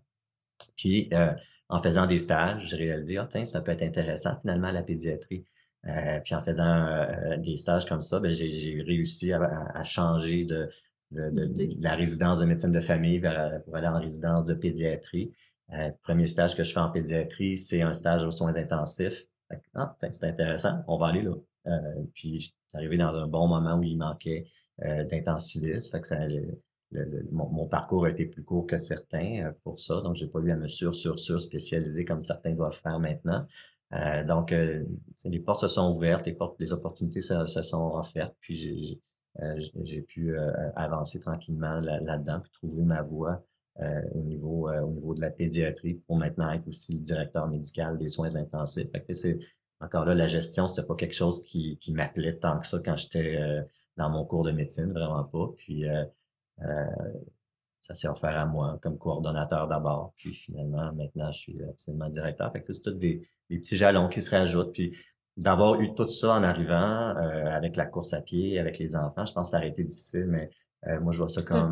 [0.77, 1.33] Puis, euh,
[1.69, 5.45] en faisant des stages, j'ai réalisé, ah, tiens, ça peut être intéressant finalement la pédiatrie.
[5.87, 6.89] Euh, puis en faisant
[7.39, 10.69] des stages comme ça, ben, j'ai réussi à, changer de,
[11.11, 15.33] de, de, la résidence de médecine de famille vers, pour aller en résidence de pédiatrie.
[15.73, 19.25] Euh, premier stage que je fais en pédiatrie, c'est un stage aux soins intensifs.
[19.75, 21.35] Ah, c'est intéressant, on va aller là.
[21.67, 24.47] Euh, puis je suis arrivé dans un bon moment où il manquait
[24.85, 25.91] euh, d'intensivistes.
[25.91, 26.19] Fait que ça,
[27.33, 30.51] mon, parcours a été plus court que certains euh, pour ça, donc j'ai pas eu
[30.51, 33.47] à me sur sur sur spécialiser comme certains doivent faire maintenant.
[33.93, 38.37] Euh, donc les portes se sont ouvertes, les portes, les opportunités se, se sont offertes,
[38.41, 39.01] puis j'ai
[39.85, 40.37] j'ai pu
[40.75, 43.45] avancer tranquillement là-dedans, puis trouver ma voie
[44.15, 48.09] au niveau au niveau de la pédiatrie pour maintenant être aussi le directeur médical des
[48.09, 48.91] soins intensifs.
[48.91, 49.39] Fait que,
[49.81, 53.65] encore là la gestion, c'est pas quelque chose qui, m'appelait tant que ça quand j'étais
[53.99, 55.53] dans mon cours de médecine, vraiment pas.
[55.59, 56.05] Puis euh,
[56.63, 56.87] euh,
[57.83, 60.15] ça s'est offert à moi comme coordonnateur d'abord.
[60.17, 62.51] Puis finalement, maintenant, je suis absolument directeur.
[62.53, 64.73] Fait que c'est tous des, petits jalons qui se rajoutent.
[64.73, 64.97] Puis
[65.39, 69.25] d'avoir eu tout ça en arrivant euh, avec la course à pied, avec les enfants,
[69.25, 70.51] je pense que ça aurait été difficile, mais
[71.01, 71.71] moi, je vois ça comme...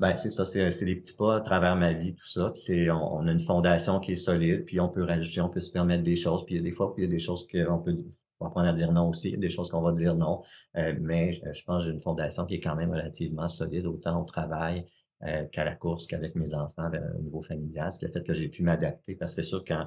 [0.00, 2.50] Ben, c'est ça, c'est, des petits pas à travers ma vie, tout ça.
[2.54, 5.58] Puis c'est, on, a une fondation qui est solide, puis on peut rajouter, on peut
[5.58, 6.44] se permettre des choses.
[6.46, 7.96] Puis il y a des fois, puis il y a des choses qu'on peut
[8.40, 9.28] on va apprendre à dire non aussi.
[9.28, 10.42] Il y a des choses qu'on va dire non.
[10.76, 13.86] Euh, mais euh, je pense que j'ai une fondation qui est quand même relativement solide,
[13.86, 14.86] autant au travail
[15.24, 17.90] euh, qu'à la course, qu'avec mes enfants au niveau familial.
[17.90, 19.14] Ce qui a fait que j'ai pu m'adapter.
[19.14, 19.86] Parce que c'est sûr, quand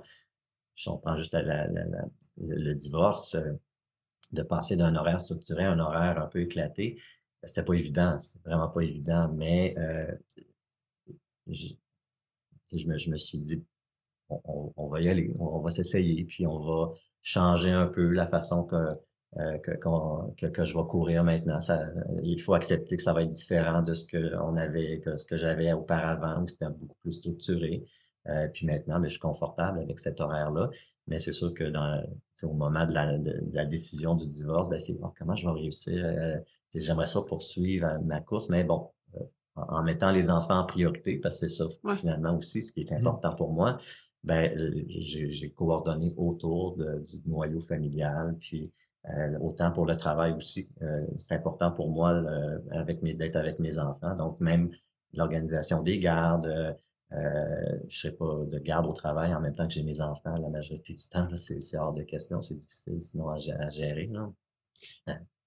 [0.84, 3.38] je prend juste le, divorce,
[4.32, 6.96] de passer d'un horaire structuré à un horaire un peu éclaté,
[7.42, 8.20] ben, c'était pas évident.
[8.20, 9.30] C'était vraiment pas évident.
[9.34, 9.76] Mais
[11.48, 11.68] je,
[12.74, 13.66] je, me, suis dit,
[14.30, 18.28] on, on va y aller, on va s'essayer, puis on va changer un peu la
[18.28, 18.88] façon que,
[19.38, 21.60] euh, que, je vais courir maintenant.
[22.24, 24.06] Il faut accepter que ça va être différent de ce
[24.38, 24.56] on
[25.02, 27.86] que ce que j'avais auparavant, où c'était beaucoup plus structuré.
[28.28, 30.70] Euh, puis maintenant, mais ben, je suis confortable avec cet horaire-là.
[31.08, 32.04] Mais c'est sûr que dans,
[32.44, 36.04] au moment de la, de, la décision du divorce, ben c'est comment je vais réussir.
[36.06, 36.38] Euh,
[36.76, 38.90] j'aimerais ça poursuivre ma course, mais bon,
[39.56, 42.92] en, mettant les enfants en priorité, parce que c'est ça finalement aussi ce qui est
[42.92, 43.78] mmh important pour moi
[44.24, 48.72] ben, euh, j'ai coordonné autour du noyau familial, puis
[49.10, 50.72] euh, autant pour le travail aussi.
[50.82, 52.24] Euh, c'est important pour moi
[52.72, 54.16] avec mes d'être avec mes enfants.
[54.16, 54.70] Donc, même
[55.14, 56.76] l'organisation des gardes,
[57.14, 60.34] euh, je sais pas, de garde au travail en même temps que j'ai mes enfants,
[60.42, 64.10] la majorité du temps, c'est hors de question, c'est difficile sinon à, gérer.
[64.12, 64.30] Là.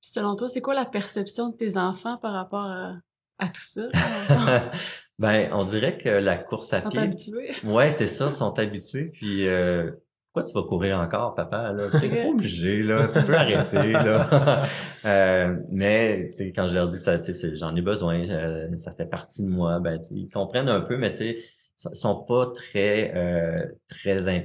[0.00, 2.96] selon toi, c'est quoi la perception de tes enfants par rapport à,
[3.38, 3.88] à tout ça?
[5.18, 6.90] Ben, on dirait que la course à pied.
[6.90, 7.50] Sont habitués.
[7.64, 9.10] Ouais, c'est ça, sont habitués.
[9.12, 9.92] Puis euh,
[10.34, 11.72] pourquoi tu vas courir encore, papa?
[11.72, 11.84] Là?
[12.00, 13.06] Tu pas obligé, là.
[13.06, 14.64] Tu peux arrêter, là.
[15.04, 19.44] euh, mais quand je leur dis que ça, j'en ai besoin, euh, ça fait partie
[19.44, 21.38] de moi, ben ils comprennent un peu, mais tu sais,
[21.76, 24.42] sont pas très euh, très in...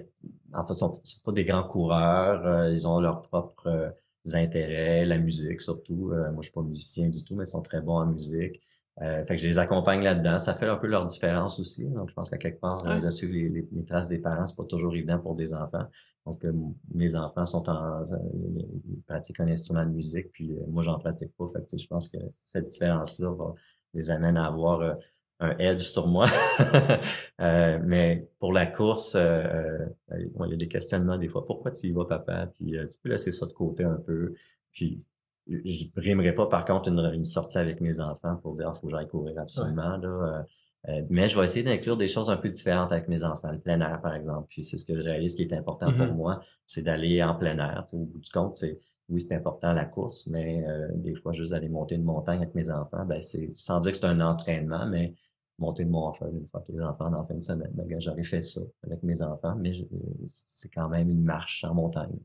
[0.54, 2.46] en fait, sont, sont pas des grands coureurs.
[2.46, 3.92] Euh, ils ont leurs propres
[4.32, 6.12] intérêts, la musique surtout.
[6.12, 8.62] moi, je suis pas musicien du tout, mais ils sont très bons en musique.
[9.02, 10.40] Euh, fait que je les accompagne là-dedans.
[10.40, 11.92] Ça fait un peu leur différence aussi.
[11.94, 14.58] Donc, je pense qu'à quelque part, euh, de suivre les, les, traces des parents, c'est
[14.58, 15.86] pas toujours évident pour des enfants.
[16.26, 16.52] Donc, euh,
[16.94, 21.46] mes enfants sont en ils pratiquent un instrument de musique, puis moi, j'en pratique pas.
[21.48, 23.54] Fait que, je pense que cette différence-là va
[23.94, 24.98] les amène à avoir
[25.40, 26.28] un edge sur moi.
[27.40, 31.46] mais pour la course, il y a des questionnements des fois.
[31.46, 32.48] Pourquoi tu y vas, papa?
[32.58, 34.34] Puis tu peux laisser ça de côté un peu.
[34.74, 35.08] Puis
[35.50, 38.88] je rimerai pas, par contre, une, une, sortie avec mes enfants pour dire, il faut
[38.88, 39.98] que j'aille courir absolument.
[39.98, 40.44] Là, euh,
[40.88, 43.60] euh, mais je vais essayer d'inclure des choses un peu différentes avec mes enfants, le
[43.60, 44.48] plein air, par exemple.
[44.50, 46.16] Puis c'est ce que je réalise qui est important pour mm-hmm.
[46.16, 47.86] moi, c'est d'aller en plein air.
[47.94, 51.52] au bout du compte, c'est oui, c'est important la course, mais euh, des fois, juste
[51.52, 54.86] d'aller monter une montagne avec mes enfants, ben c'est sans dire que c'est un entraînement,
[54.88, 55.16] mais
[55.58, 57.72] monter une montagne une fois que les enfants la fin de semaine.
[57.74, 59.74] Ben, j'aurais fait ça avec mes enfants, mais
[60.28, 62.18] c'est quand même une marche en montagne.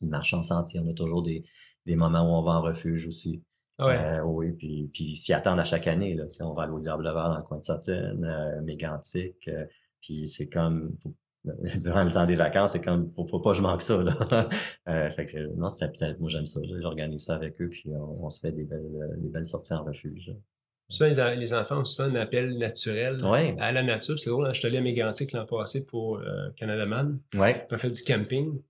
[0.00, 0.80] Une marche en sentier.
[0.82, 1.42] On a toujours des,
[1.86, 3.46] des moments où on va en refuge aussi.
[3.78, 3.98] Ouais.
[3.98, 6.14] Euh, oui, puis, puis s'y attendent à chaque année.
[6.14, 9.66] Là, on va aller au Diable Vert dans le coin de Saturne, euh, Mégantic, euh,
[10.00, 11.14] puis c'est comme faut,
[11.80, 14.02] durant le temps des vacances, c'est comme faut, faut pas que je manque ça.
[14.02, 14.16] Là.
[14.88, 16.60] euh, fait que non, c'est moi j'aime ça.
[16.80, 20.32] J'organise ça avec eux, puis on, se fait des belles, des belles sorties en refuge.
[20.88, 23.16] Souvent, les, enfants ont souvent un appel naturel
[23.58, 24.18] à la nature.
[24.18, 26.20] C'est drôle, hein, je suis allé à Mégantic l'an passé pour
[26.56, 27.18] Canada Man.
[27.34, 27.66] Ouais.
[27.70, 28.60] On fait du camping.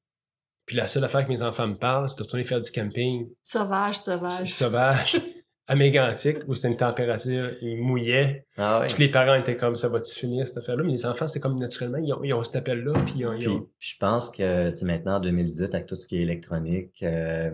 [0.67, 3.29] Puis la seule affaire que mes enfants me parlent, c'est de retourner faire du camping.
[3.43, 4.53] Sauvage, sauvage.
[4.53, 5.21] Sauvage.
[5.69, 8.47] à Mégantic, où c'était une température, il mouillait.
[8.57, 10.85] Ah Tous les parents étaient comme, ça va-tu finir cette affaire-là?
[10.85, 12.93] Mais les enfants, c'est comme naturellement, ils ont, ils ont cet appel-là.
[13.05, 16.23] Puis, ils ont, je pense que, tu maintenant, en 2018, avec tout ce qui est
[16.23, 17.51] électronique, euh,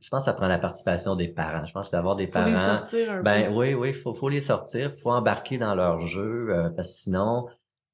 [0.00, 1.64] je pense que ça prend la participation des parents.
[1.64, 2.50] Je pense d'avoir des faut parents.
[2.50, 6.48] Les sortir un ben oui, oui, faut, faut les sortir, faut embarquer dans leur jeu,
[6.50, 7.46] euh, parce que sinon,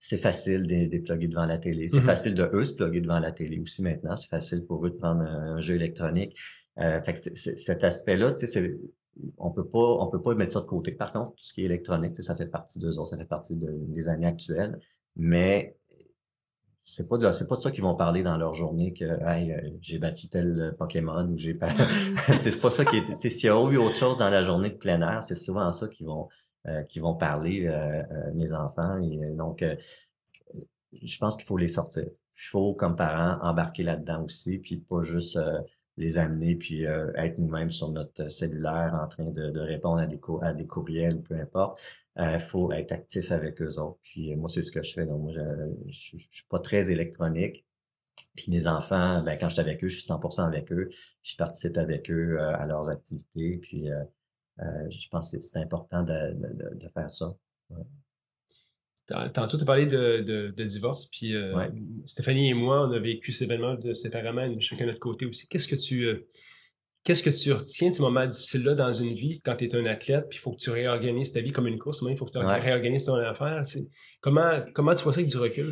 [0.02, 1.86] c'est facile de déploguer devant la télé.
[1.86, 2.04] C'est mm-hmm.
[2.04, 4.16] facile de eux se plugger devant la télé aussi maintenant.
[4.16, 6.34] C'est facile pour eux de prendre un, jeu électronique.
[6.78, 8.78] Euh, fait que cet aspect-là, tu sais,
[9.36, 10.92] on peut pas, on peut pas mettre ça de côté.
[10.92, 13.58] Par contre, tout ce qui est électronique, ça fait partie d'eux autres, ça fait partie
[13.58, 14.80] des années actuelles.
[15.16, 15.76] Mais
[16.82, 19.52] c'est pas de, c'est pas de ça qu'ils vont parler dans leur journée que hey,
[19.52, 21.68] euh, j'ai battu tel Pokémon ou j'ai pas
[22.40, 24.70] c'est pas ça qui est c'est s'il y a eu autre chose dans la journée
[24.70, 26.39] de plein air c'est souvent ça qu'ils vont euh,
[26.88, 28.02] qui vont parler euh,
[28.34, 29.64] mes enfants et donc
[31.02, 35.00] je pense qu'il faut les sortir il faut comme parents embarquer là-dedans aussi puis pas
[35.00, 35.38] juste
[35.96, 40.00] les amener puis être nous-mêmes sur notre cellulaire en train de, de répondre
[40.42, 41.80] à des, courriels peu importe
[42.16, 43.98] il euh, faut être actif avec eux autres.
[44.02, 45.06] Puis euh, moi, c'est ce que je fais.
[45.06, 45.42] Donc, moi, je,
[45.88, 47.64] je, suis pas très électronique.
[48.36, 50.90] Puis mes enfants, ben, quand je suis avec eux, je suis 100% avec eux.
[51.22, 53.58] Je participe avec eux euh, à leurs activités.
[53.62, 53.88] Puis
[54.90, 56.34] je pense que c'est important de,
[56.74, 57.34] de, faire ça.
[59.32, 60.20] Tantôt, tu as parlé de,
[60.50, 61.34] de, divorce, puis
[62.06, 65.48] Stéphanie et moi, on a vécu ces événements de séparément, chacun de notre côté aussi.
[65.48, 66.26] Qu'est-ce que tu
[67.02, 69.86] Qu'est-ce que tu retiens de ces moments difficiles-là dans une vie quand tu es un
[69.86, 72.32] athlète, puis il faut que tu réorganises ta vie comme une course, il faut que
[72.32, 73.62] tu réorganises ton affaire.
[74.20, 75.66] Comment, comment tu vois ça avec du recul?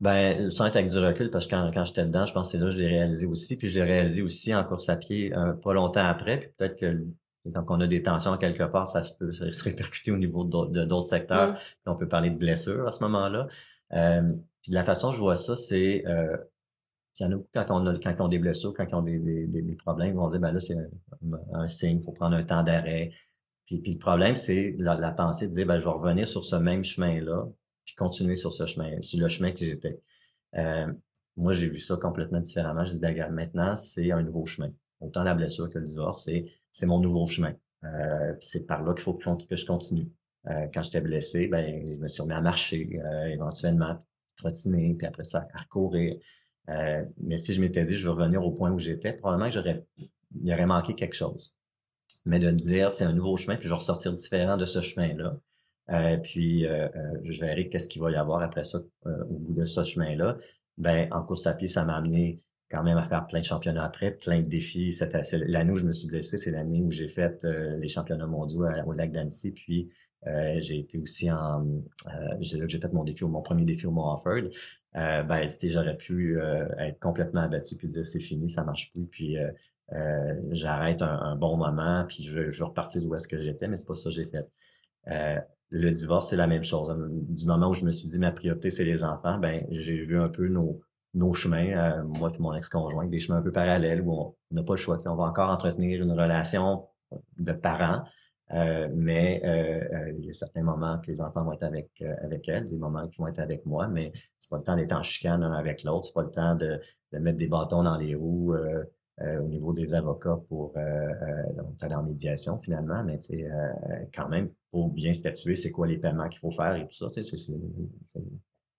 [0.00, 2.58] Ben, sans être avec du recul, parce que quand, quand j'étais dedans, je pense que
[2.58, 3.56] c'est là que je l'ai réalisé aussi.
[3.56, 6.38] Puis je l'ai réalisé aussi en course à pied euh, pas longtemps après.
[6.38, 6.90] Puis peut-être que
[7.52, 10.84] quand on a des tensions quelque part, ça se peut se répercuter au niveau de
[10.84, 11.54] d'autres secteurs.
[11.54, 13.48] Puis on peut parler de blessures à ce moment-là.
[13.92, 16.36] Euh, puis la façon dont je vois ça, c'est euh,
[17.18, 19.10] il y en a quand on, a, quand on a des blessures, quand on a
[19.10, 20.76] des, des, des, problèmes, ils vont dire, ben là, c'est
[21.52, 23.10] un, signe, il faut prendre un temps d'arrêt.
[23.66, 26.56] Puis, puis le problème, c'est la, pensée de dire, ben, je vais revenir sur ce
[26.56, 27.46] même chemin-là,
[27.84, 30.00] puis continuer sur ce chemin, sur le chemin que j'étais.
[30.56, 30.92] Euh,
[31.36, 32.84] moi, j'ai vu ça complètement différemment.
[32.84, 34.70] Je dis, ben, maintenant, c'est un nouveau chemin.
[35.00, 37.54] Autant la blessure que le divorce, c'est, c'est mon nouveau chemin.
[37.84, 40.10] Euh, c'est par là qu'il faut que, je continue.
[40.48, 43.98] Euh, quand j'étais blessé, ben, je me suis remis à marcher, euh, éventuellement,
[44.36, 46.16] trottiner, puis après ça, à recourir.
[46.68, 49.54] Euh, mais si je m'étais dit, je veux revenir au point où j'étais, probablement que
[49.54, 49.86] j'aurais,
[50.42, 51.56] il aurait manqué quelque chose.
[52.26, 54.80] Mais de me dire, c'est un nouveau chemin, puis je vais ressortir différent de ce
[54.80, 55.38] chemin-là.
[55.90, 56.88] Euh, puis euh,
[57.24, 60.36] je verrai qu'est-ce qu'il va y avoir après ça, au bout de ce chemin-là.
[60.76, 63.84] Ben, en course à pied, ça m'a amené quand même à faire plein de championnats
[63.84, 64.94] après, plein de défis.
[65.46, 68.92] L'année où je me suis blessé, c'est l'année où j'ai fait les championnats mondiaux au
[68.92, 69.90] lac d'Annecy, puis
[70.58, 71.64] j'ai été aussi en,
[72.40, 74.50] j'ai fait mon défi, mon premier défi au Mont Offord.
[74.96, 79.06] Euh, ben, j'aurais pu euh, être complètement abattu puis dire c'est fini, ça marche plus,
[79.06, 79.50] puis euh,
[79.92, 83.86] euh j'arrête un, bon moment, puis je, je repartir d'où est-ce que j'étais, mais c'est
[83.86, 84.46] pas ça que j'ai fait.
[85.70, 86.96] le divorce, c'est la même chose.
[87.28, 90.18] Du moment où je me suis dit ma priorité, c'est les enfants, ben j'ai vu
[90.18, 90.80] un peu nos,
[91.18, 94.74] nos chemins, moi et mon ex-conjoint, des chemins un peu parallèles où on n'a pas
[94.74, 94.98] le choix.
[95.06, 96.86] On va encore entretenir une relation
[97.38, 98.02] de parents,
[98.52, 102.02] euh, mais euh, euh, il y a certains moments que les enfants vont être avec
[102.22, 104.92] avec elle, des moments qui vont être avec moi, mais c'est pas le temps d'être
[104.92, 106.80] en chicane l'un avec l'autre, c'est pas le temps de,
[107.12, 108.54] mettre des bâtons dans les roues
[109.20, 110.74] au niveau des avocats pour
[111.56, 113.50] donc en médiation finalement, mais tu sais
[114.14, 117.06] quand même pour bien statuer c'est quoi les paiements qu'il faut faire et tout ça,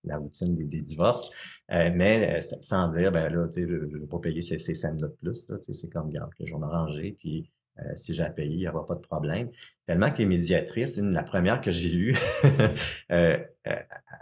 [0.03, 1.31] la routine des, des divorces,
[1.69, 5.01] mais sans dire ben là tu sais je, je vais pas payer ces, ces scènes
[5.01, 7.49] là de plus, tu sais c'est comme garde que j'en ai rangé puis
[7.85, 9.49] euh, si j'ai à payer, il n'y aura pas de problème.
[9.85, 12.17] Tellement que les médiatrices, une, la première que j'ai lue,
[13.11, 13.75] euh, euh,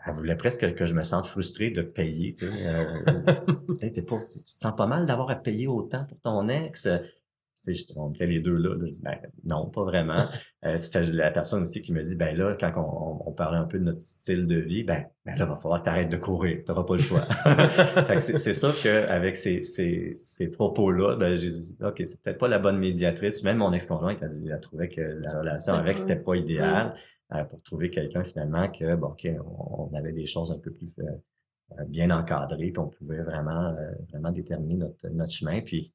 [0.06, 2.34] elle voulait presque que je me sente frustré de payer.
[2.34, 4.14] Tu, sais, tu te
[4.44, 6.88] sens pas mal d'avoir à payer autant pour ton ex
[7.96, 8.76] on était les deux là.
[9.02, 10.24] Ben, non, pas vraiment.
[10.66, 13.66] euh, c'était la personne aussi qui me dit, ben là, quand on, on, parlait un
[13.66, 16.10] peu de notre style de vie, ben, ben là, il va falloir que tu arrêtes
[16.10, 16.60] de courir.
[16.66, 17.22] Tu n'auras pas le choix.
[18.20, 22.60] c'est sûr qu'avec ces, ces, ces propos-là, ben, j'ai dit, OK, c'est peut-être pas la
[22.60, 23.44] bonne médiatrice.
[23.44, 26.94] Même mon ex-conjointe a dit, elle trouvait que la relation avec, c'était pas idéal.
[27.34, 30.94] Euh, pour trouver quelqu'un finalement que, bon, OK, on, avait des choses un peu plus
[31.00, 35.60] euh, bien encadrées, qu'on pouvait vraiment, euh, vraiment déterminer notre, notre chemin.
[35.60, 35.94] Puis,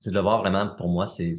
[0.00, 1.34] c'est de le voir vraiment, pour moi, c'est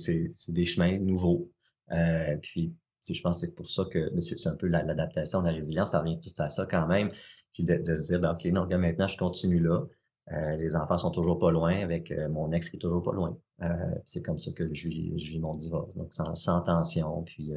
[0.49, 1.49] des chemins nouveaux.
[1.91, 2.73] Euh, puis,
[3.07, 6.19] je pense que c'est pour ça que c'est un peu l'adaptation, la, résilience, ça revient
[6.19, 7.11] tout à ça quand même.
[7.53, 9.81] Puis de, se dire, ben, OK, non, maintenant, je continue là.
[10.31, 13.11] Euh, les enfants sont toujours pas loin, avec euh, mon ex qui est toujours pas
[13.11, 13.37] loin.
[13.61, 13.67] Euh,
[14.05, 15.95] c'est comme ça que je vis, je vis mon divorce.
[15.95, 17.53] Donc, sans, sans tension, puis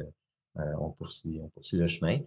[0.55, 2.17] on poursuit, on poursuit le chemin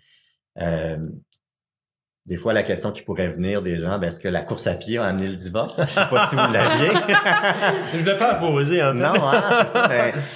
[2.27, 4.75] des fois, la question qui pourrait venir des gens, ben, est-ce que la course à
[4.75, 5.81] pied a amené le divorce?
[5.81, 6.89] Je sais pas si vous l'aviez.
[7.93, 8.99] je ne vais pas poser, en fait.
[8.99, 9.89] Non, hein, ça.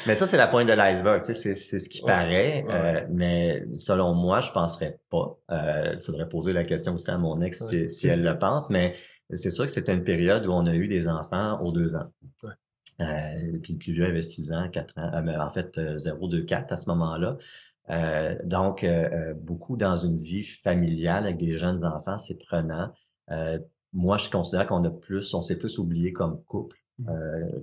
[0.06, 1.22] Mais, ça, c'est la pointe de l'iceberg.
[1.22, 2.64] Tu sais, c'est, ce qui paraît.
[2.70, 5.38] Euh, mais selon moi, je penserais pas.
[5.50, 8.70] Euh, il faudrait poser la question aussi à mon ex si, elle le pense.
[8.70, 8.94] Mais
[9.30, 12.10] c'est sûr que c'était une période où on a eu des enfants aux deux ans.
[13.00, 15.10] Euh, puis le plus vieux avait six ans, quatre ans.
[15.14, 17.36] Euh, en fait, 0, 2, 4 à ce moment-là.
[17.90, 22.92] Euh, donc, euh, euh, beaucoup dans une vie familiale avec des jeunes enfants, c'est prenant.
[23.92, 27.06] moi, je considère qu'on a plus, on s'est plus oublié comme couple Mmh.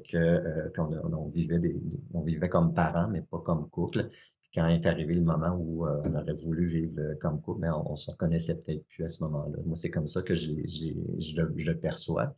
[0.10, 1.82] que on, vivait des,
[2.14, 4.08] on vivait comme parents, mais pas comme couple.
[4.42, 7.92] Puis quand est arrivé le moment où on aurait voulu vivre comme couple, mais on,
[7.92, 9.58] on se reconnaissait peut-être plus à ce moment-là.
[9.66, 12.36] Moi, c'est comme ça que je, je, je, le perçois.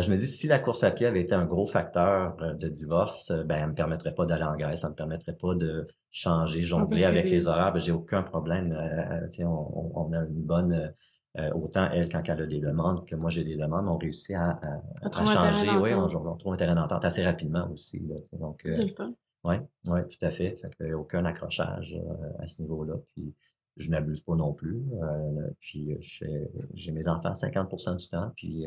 [0.00, 3.32] Je me dis, si la course à pied avait été un gros facteur de divorce,
[3.46, 6.66] ben, elle me permettrait pas d'aller en Grèce, ça me permettrait pas de changer, ah,
[6.66, 7.72] jongler avec les horaires.
[7.72, 8.72] Ben, j'ai aucun problème.
[8.72, 10.92] Euh, on, on, a une bonne
[11.38, 14.34] euh, autant elle, quand elle a des demandes, que moi j'ai des demandes, on réussit
[14.36, 14.58] à,
[15.02, 15.70] à, changer.
[15.76, 18.06] Oui, on, on, trouve un terrain d'entente assez rapidement aussi.
[18.06, 19.12] Là, donc, c'est le fun.
[19.44, 19.56] Oui,
[19.88, 20.58] ouais, tout à fait.
[20.78, 22.94] Fait a aucun accrochage euh, à ce niveau-là.
[23.14, 23.34] Puis
[23.76, 24.82] je n'abuse pas non plus.
[25.02, 28.32] Euh, puis j'ai mes enfants 50% du temps.
[28.34, 28.66] Puis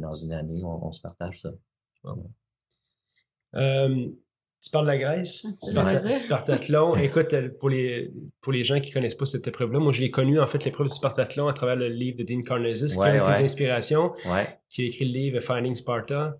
[0.00, 1.50] dans une année, on, se partage ça.
[4.62, 5.46] Tu parles de la Grèce,
[6.12, 6.94] Spartathlon.
[7.02, 8.12] Écoute, pour les,
[8.42, 10.88] pour les gens qui connaissent pas cette épreuve-là, moi, je l'ai connu, en fait, l'épreuve
[10.88, 14.12] du Spartathlon à travers le livre de Dean Carnesis, qui est une des inspirations,
[14.68, 16.36] qui a écrit le livre Finding Sparta.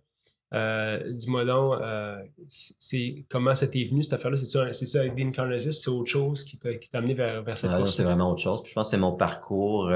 [0.53, 4.37] Euh, dis-moi donc, euh, c'est comment ça t'est venu cette affaire-là?
[4.37, 5.73] C'est ça avec Dean Carnesis?
[5.73, 7.97] C'est autre chose qui t'a amené vers, vers cette ah, course?
[7.97, 8.61] C'est vraiment autre chose.
[8.67, 9.91] je pense que c'est mon parcours.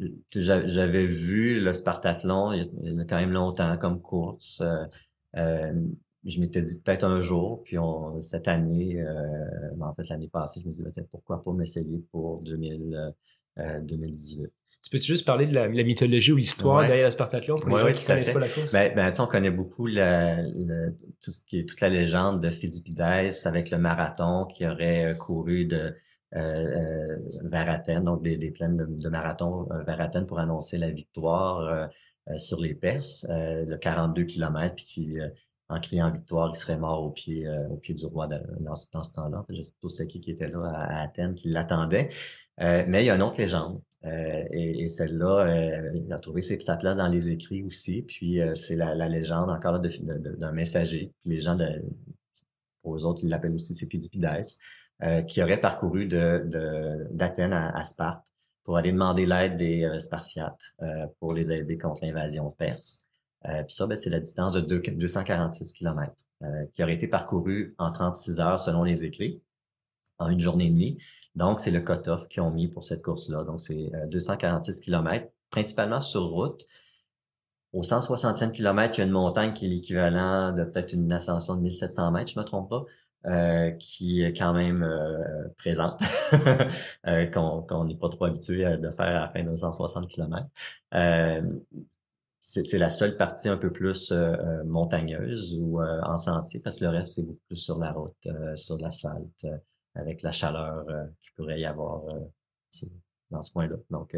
[0.00, 4.62] Euh, j'avais vu le Spartathlon il y a quand même longtemps comme course.
[5.36, 5.72] Euh,
[6.24, 10.28] je m'étais dit peut-être un jour, puis on, cette année, euh, ben, en fait l'année
[10.28, 13.14] passée, je me disais pourquoi pas m'essayer pour 2000,
[13.82, 14.44] 2018.
[14.44, 14.48] Euh,
[14.82, 17.96] tu peux-tu juste parler de la, mythologie ou l'histoire derrière la Spartathlon pour les gens
[17.96, 18.72] qui ne connaissent pas la course?
[18.72, 20.42] Ben, ben on connaît beaucoup la,
[21.22, 23.00] tout ce qui est toute la légende de Phidipides
[23.44, 25.94] avec le marathon qui aurait euh, couru de
[26.36, 31.88] euh, vers Athènes, donc des, plaines de, marathon vers Athènes pour annoncer la victoire
[32.36, 35.18] sur les Perses, le 42 km, puis qui
[35.70, 39.12] en criant victoire, il serait mort au pied, euh, au pied du roi dans, ce,
[39.12, 39.44] temps-là.
[39.48, 42.08] Je sais c'est qui était là à, Athènes, qui l'attendait.
[42.60, 43.80] Euh, mais il y a une autre légende.
[44.04, 48.02] Euh, et, celle-là, il a trouvé sa place dans les écrits aussi.
[48.02, 51.12] Puis c'est la, légende encore d'un messager.
[51.20, 51.56] Puis les gens,
[52.82, 53.74] pour eux autres, ils l'appellent aussi
[55.00, 58.24] c'est qui aurait parcouru d'Athènes à, à, Sparte
[58.64, 60.74] pour aller demander l'aide des Spartiates
[61.18, 63.06] pour les aider contre l'invasion perse.
[63.46, 67.74] Euh, puis ça, ben, c'est la distance de 246 km euh, qui aurait été parcourue
[67.78, 69.42] en 36 heures selon les écrits,
[70.18, 70.98] en une journée et demie.
[71.34, 73.44] Donc, c'est le cut-off qu'ils ont mis pour cette course-là.
[73.44, 76.66] Donc, c'est 246 km, principalement sur route.
[77.72, 81.54] Au 160e kilomètre, il y a une montagne qui est l'équivalent de peut-être une ascension
[81.54, 82.84] de 1700 mètres, je me trompe pas,
[83.26, 86.00] euh, qui est quand même euh, présente,
[87.06, 90.46] euh, qu'on n'est pas trop habitué de faire à la fin de 160 km
[92.40, 96.78] c'est la seule partie un peu plus euh, euh, montagneuse ou euh, en sentier, parce
[96.78, 99.46] que le reste, c'est beaucoup plus sur la route, sur l'asphalte,
[99.94, 100.84] avec la chaleur
[101.20, 102.02] qu'il pourrait y avoir
[103.30, 103.76] dans ce point-là.
[103.90, 104.16] Donc,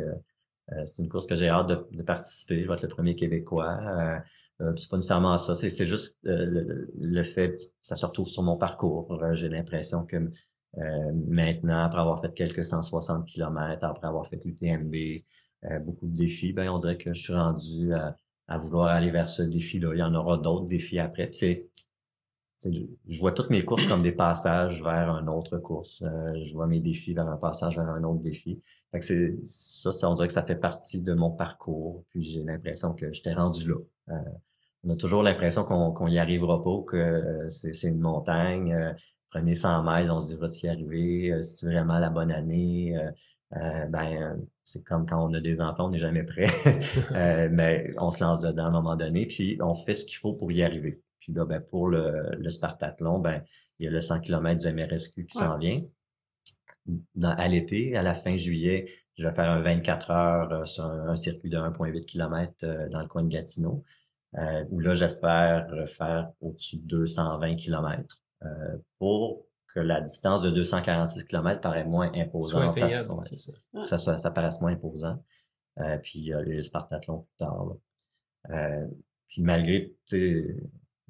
[0.85, 2.63] c'est une course que j'ai hâte de, participer.
[2.63, 4.23] Je vais être le premier Québécois.
[4.77, 9.19] C'est pas nécessairement ça, c'est juste le, fait que ça se retrouve sur mon parcours.
[9.33, 10.31] j'ai l'impression que
[11.29, 14.95] maintenant, après avoir fait quelques 160 km, après avoir fait l'UTMB,
[15.65, 18.17] euh, beaucoup de défis, ben on dirait que je suis rendu à,
[18.59, 19.95] vouloir aller vers ce défi-là.
[19.95, 21.31] Il y en aura d'autres défis après.
[21.33, 21.71] C'est,
[22.65, 26.03] je vois toutes mes courses comme des passages vers une autre course.
[26.03, 28.61] Euh, je vois mes défis vers un passage vers un autre défi.
[29.01, 32.05] C'est ça, on dirait que ça fait partie de mon parcours.
[32.11, 33.77] Puis j'ai l'impression que je t'ai rendu là.
[34.11, 34.15] Euh,
[34.85, 38.95] on a toujours l'impression qu'on qu'on y arrivera pas, que c'est une montagne.
[39.31, 41.43] premier 100 mètres, on se dit va-tu y arriver?
[41.43, 42.97] c'est vraiment la bonne année?
[43.53, 46.49] ben c'est comme quand on a des enfants, on n'est jamais prêt.
[47.13, 50.17] euh, mais on se lance dedans à un moment donné, puis on fait ce qu'il
[50.17, 51.03] faut pour y arriver.
[51.21, 53.43] Puis là, ben, pour le, le Spartathlon, ben,
[53.79, 55.83] il y a le 100 km du MRSQ qui s'en vient.
[57.15, 60.85] Dans, à l'été, à la fin juillet, je vais faire un 24 heures euh, sur
[60.85, 63.85] un, circuit de 1,8 km euh, dans le coin de Gatineau,
[64.39, 68.49] euh, où là, j'espère faire au-dessus de 220 km euh,
[68.99, 72.79] pour que la distance de 246 km paraît moins imposante.
[72.79, 73.99] ça.
[73.99, 75.23] Ça, ça, paraisse moins imposant.
[75.81, 77.77] Euh, puis euh, les Spartathlons plus tard.
[78.51, 78.87] Euh,
[79.29, 79.95] puis malgré,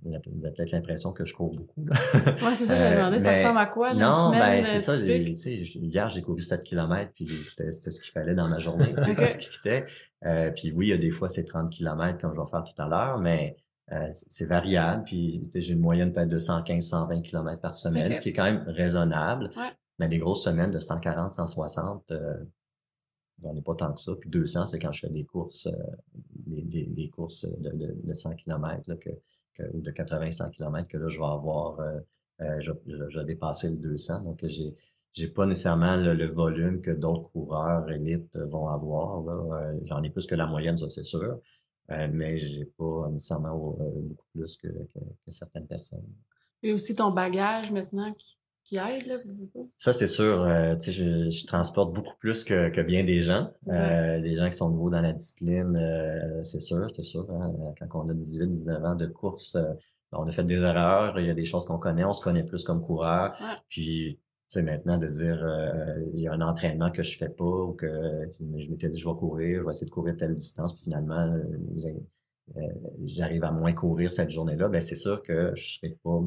[0.03, 1.85] tu sais, peut-être l'impression que je cours beaucoup.
[1.85, 1.95] Là.
[2.43, 5.37] Ouais, c'est ça, j'avais demandé, ça ressemble à quoi, là, Non, ben, c'est ça, tu
[5.37, 9.15] sais, hier, j'ai couru 7 km, puis c'était ce qu'il fallait dans ma journée, sais,
[9.15, 9.85] c'est ce qui fitait.
[10.25, 12.65] Euh, puis oui, il y a des fois, c'est 30 km, comme je vais faire
[12.65, 13.57] tout à l'heure, mais
[13.93, 18.31] euh, c'est variable, puis j'ai une moyenne peut-être de 115-120 km par semaine, ce qui
[18.31, 19.51] est quand même raisonnable.
[19.99, 22.45] Mais des grosses semaines de 140, 160, euh,
[23.43, 24.13] on n'est pas tant que ça.
[24.19, 25.97] Puis 200, c'est quand je fais des courses, euh,
[26.47, 27.71] des, des, courses de,
[28.03, 29.11] de, 100 km là, que,
[29.73, 31.99] ou de 80-100 km que là, je vais avoir, euh,
[32.41, 34.25] euh, je, vais dépasser le 200.
[34.25, 34.75] Donc, j'ai
[35.15, 39.23] j'ai pas nécessairement le, volume que d'autres coureurs élites vont avoir.
[39.83, 41.39] J'en ai plus que la moyenne, ça c'est sûr.
[41.91, 46.07] Euh, mais j'ai pas nécessairement euh, beaucoup plus que, que, que, certaines personnes.
[46.63, 49.17] Et aussi ton bagage maintenant qui, qui aide, là?
[49.79, 50.43] Ça, c'est sûr.
[50.43, 53.51] Euh, je, je, transporte beaucoup plus que, que bien des gens.
[53.69, 57.29] Euh, des gens qui sont nouveaux dans la discipline, euh, c'est sûr, c'est sûr.
[57.31, 57.53] Hein.
[57.91, 59.57] Quand on a 18, 19 ans de course,
[60.13, 61.19] on a fait des erreurs.
[61.19, 62.05] Il y a des choses qu'on connaît.
[62.05, 63.37] On se connaît plus comme coureur.
[63.41, 63.57] Ouais.
[63.69, 65.45] Puis, sais, maintenant, de dire,
[66.15, 69.09] il y a un entraînement que je fais pas ou que je m'étais dit, je
[69.09, 70.75] vais courir, je vais essayer de courir telle distance.
[70.75, 71.35] Puis finalement,
[73.05, 74.69] j'arrive à moins courir cette journée-là.
[74.69, 76.21] Ben, c'est sûr que je serai pas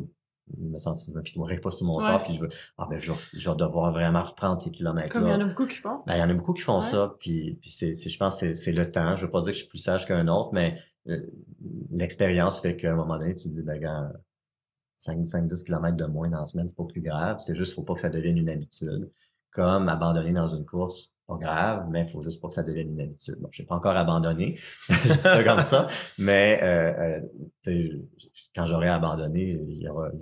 [0.58, 2.06] me sentir, je ne pas sur mon Ouais.
[2.06, 5.20] sort, puis je veux, ah ben, je vais, je vais devoir vraiment reprendre ces kilomètres-là.
[5.20, 6.04] Comme il y en a beaucoup qui font.
[6.06, 6.86] Ben, il y en a beaucoup qui font Ouais.
[6.86, 9.16] ça, puis, puis c'est, c'est- je pense que c'est, c'est le temps.
[9.16, 11.20] Je veux pas dire que je suis plus sage qu'un autre, mais euh,
[11.92, 14.12] l'expérience fait qu'à un moment donné, tu te dis, ben, gars,
[14.98, 17.38] 5, 5, 10 kilomètres de moins dans la semaine, c'est pas plus grave.
[17.40, 19.12] C'est juste, faut pas que ça devienne une habitude.
[19.52, 22.90] Comme abandonner dans une course, pas grave, mais il faut juste pas que ça devienne
[22.92, 23.36] une habitude.
[23.40, 24.56] Bon, j'ai pas encore abandonné,
[24.90, 27.22] je dis ça comme ça, mais euh, euh,
[27.66, 27.98] je-
[28.56, 29.60] quand j'aurai abandonné,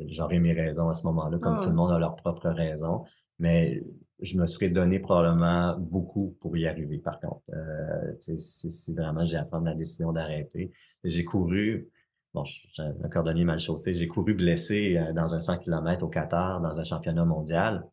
[0.07, 3.03] j'aurai mes raisons à ce moment-là, comme Ah tout le monde a leurs propres raisons.
[3.39, 3.83] Mais
[4.21, 7.41] je me serais donné probablement beaucoup pour y arriver, par contre.
[7.53, 10.71] Euh, si, vraiment j'ai à prendre la décision d'arrêter.
[11.03, 11.89] J'ai couru,
[12.33, 16.09] bon, je suis un cordonnier mal chaussé, j'ai couru blessé dans un 100 km au
[16.09, 17.85] Qatar, dans un championnat mondial,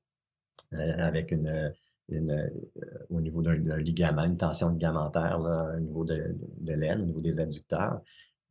[0.72, 1.72] avec une,
[2.12, 2.48] euh,
[3.10, 7.40] au niveau d'un ligament, une tension ligamentaire au niveau de, de, l'aile, au niveau des
[7.40, 8.00] adducteurs.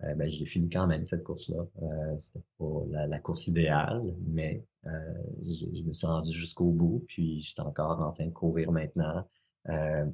[0.03, 1.65] Euh, ben, j'ai fini quand même cette course-là.
[1.81, 4.65] Euh, C'était pas la, course idéale, mais
[5.41, 8.71] je, je me suis rendu jusqu'au bout, puis je suis encore en train de courir
[8.71, 9.25] maintenant.
[9.67, 10.05] Euh,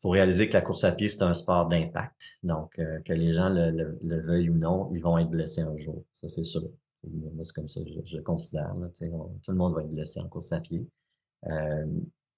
[0.00, 2.38] faut réaliser que la course à pied, c'est un sport d'impact.
[2.42, 5.76] Donc, que les gens le, le, le veuillent ou non, ils vont être blessés un
[5.76, 6.04] jour.
[6.12, 6.62] Ça, c'est sûr.
[7.04, 8.74] Moi, c'est comme ça, je, je le considère.
[9.42, 10.88] Tout le monde va être blessé en course à pied.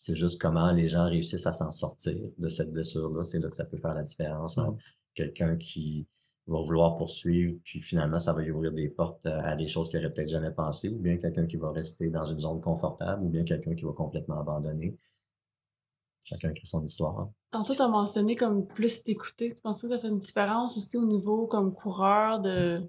[0.03, 3.22] C'est juste comment les gens réussissent à s'en sortir de cette blessure-là.
[3.22, 4.76] C'est là que ça peut faire la différence entre
[5.14, 6.09] quelqu'un qui
[6.48, 10.00] va vouloir poursuivre, puis finalement, ça va lui ouvrir des portes à des choses qu'il
[10.00, 13.28] n'aurait peut-être jamais pensé, ou bien quelqu'un qui va rester dans une zone confortable, ou
[13.28, 14.98] bien quelqu'un qui va complètement abandonner.
[16.24, 17.30] Chacun crée son histoire.
[17.53, 19.53] Tantôt, tu as mentionné comme plus t'écouter.
[19.53, 22.82] Tu penses pas que ça fait une différence aussi au niveau comme coureur de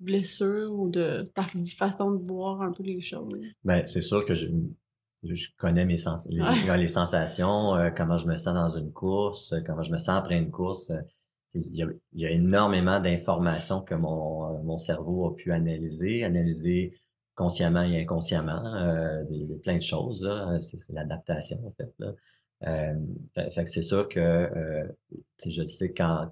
[0.00, 1.44] blessure ou de ta
[1.76, 3.38] façon de voir un peu les choses?
[3.62, 4.48] Ben, c'est sûr que je,
[5.34, 6.78] je connais mes sens, les, Ouais.
[6.78, 10.10] les sensations, euh, comment je me sens dans une course, euh, comment je me sens
[10.18, 10.90] après une course.
[10.90, 11.00] euh,
[11.54, 16.22] Il y a, il y a énormément d'informations que mon, mon cerveau a pu analyser,
[16.24, 16.92] analyser
[17.34, 20.22] consciemment et inconsciemment, euh, des- des- plein de choses.
[20.22, 20.58] là.
[20.58, 21.92] C'est c'est l'adaptation, en fait.
[21.98, 22.12] Là.
[22.66, 22.94] Euh,
[23.34, 24.86] fait, fait que c'est sûr que euh,
[25.46, 26.30] je sais quand,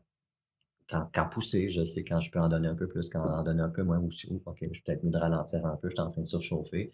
[0.89, 3.43] quand, quand pousser, je sais quand je peux en donner un peu plus, quand en
[3.43, 4.09] donner un peu moins, ou
[4.47, 6.93] OK, je suis peut-être mieux de ralentir un peu, je suis en train de surchauffer.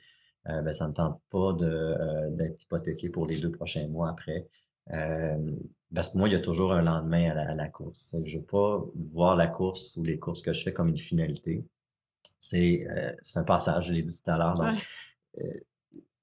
[0.48, 4.10] Euh, ben, ça me tente pas de, euh, d'être hypothéqué pour les deux prochains mois
[4.10, 4.48] après.
[4.92, 5.56] Euh,
[5.94, 8.16] parce que moi, il y a toujours un lendemain à la, à la course.
[8.24, 11.64] Je veux pas voir la course ou les courses que je fais comme une finalité.
[12.38, 14.58] C'est, euh, c'est un passage, je l'ai dit tout à l'heure.
[14.58, 15.52] Ouais.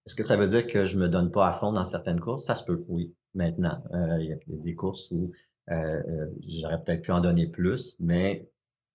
[0.05, 2.45] est-ce que ça veut dire que je me donne pas à fond dans certaines courses?
[2.45, 3.13] Ça se peut, oui.
[3.36, 5.32] Maintenant, euh, il y a des courses où
[5.70, 8.49] euh, j'aurais peut-être pu en donner plus, mais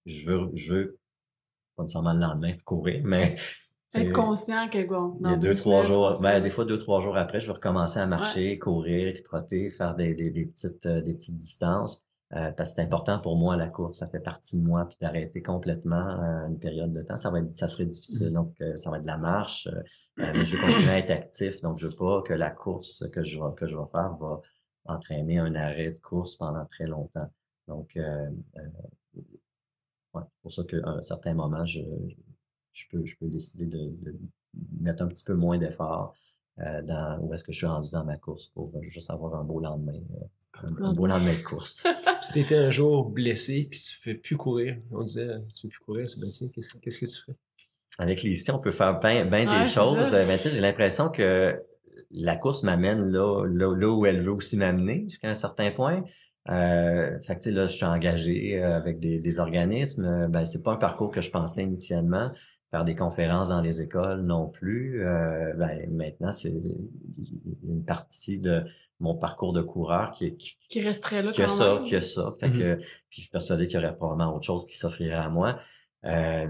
[0.04, 0.98] je veux, je veux
[1.76, 3.36] pas nécessairement le lendemain courir, mais
[3.95, 7.01] Être conscient que, bon, il y a deux, trois jours, ben, des fois deux, trois
[7.01, 11.03] jours après, je vais recommencer à marcher, courir, trotter, faire des, des, des petites, euh,
[11.03, 12.03] des petites distances.
[12.34, 14.97] euh, parce que c'est important pour moi, la course, ça fait partie de moi, puis
[15.01, 18.30] d'arrêter complètement euh, une période de temps, ça va être, ça serait difficile.
[18.30, 18.34] Mm.
[18.34, 19.68] Donc, ça va être de la marche,
[20.16, 23.22] mais je veux continuer à être actif, donc je veux pas que la course que
[23.22, 24.40] je vais, que je vais faire va
[24.86, 27.30] entraîner un arrêt de course pendant très longtemps.
[27.68, 28.28] Donc, ouais,
[30.14, 31.80] c'est pour ça qu'à un certain moment, je,
[32.72, 34.14] je peux, je peux décider de, de
[34.80, 36.14] mettre un petit peu moins d'effort
[36.60, 39.34] euh, dans où est-ce que je suis rendu dans ma course pour euh, juste avoir
[39.34, 41.84] un beau lendemain, euh, un, un beau lendemain de course.
[42.22, 45.78] Si t'étais un jour blessé, puis tu fais plus courir, on disait, tu peux plus
[45.80, 47.36] courir, Sébastien, qu'est-ce qu'est-ce que tu fais?
[47.98, 49.96] Avec les on peut faire bien ben des choses.
[50.08, 50.16] ça.
[50.16, 51.60] Euh, Ben, tu sais, j'ai l'impression que
[52.10, 56.04] la course m'amène là, là, là où elle veut aussi m'amener jusqu'à un certain point.
[56.50, 60.04] Euh, fait que, tu sais, là, je suis engagé euh, avec des, des organismes.
[60.04, 62.30] Euh, Ben, c'est pas un parcours que je pensais initialement.
[62.72, 65.06] Faire des conférences dans les écoles non plus.
[65.06, 66.50] Euh, ben, maintenant, c'est
[67.62, 68.64] une partie de
[68.98, 71.90] mon parcours de coureur qui est, qui, Qui resterait là que quand ça, même.
[71.90, 72.34] que ça.
[72.40, 75.28] Fait que, puis je suis persuadé qu'il y aurait probablement autre chose qui s'offrirait à
[75.28, 75.58] moi.
[76.06, 76.48] Euh,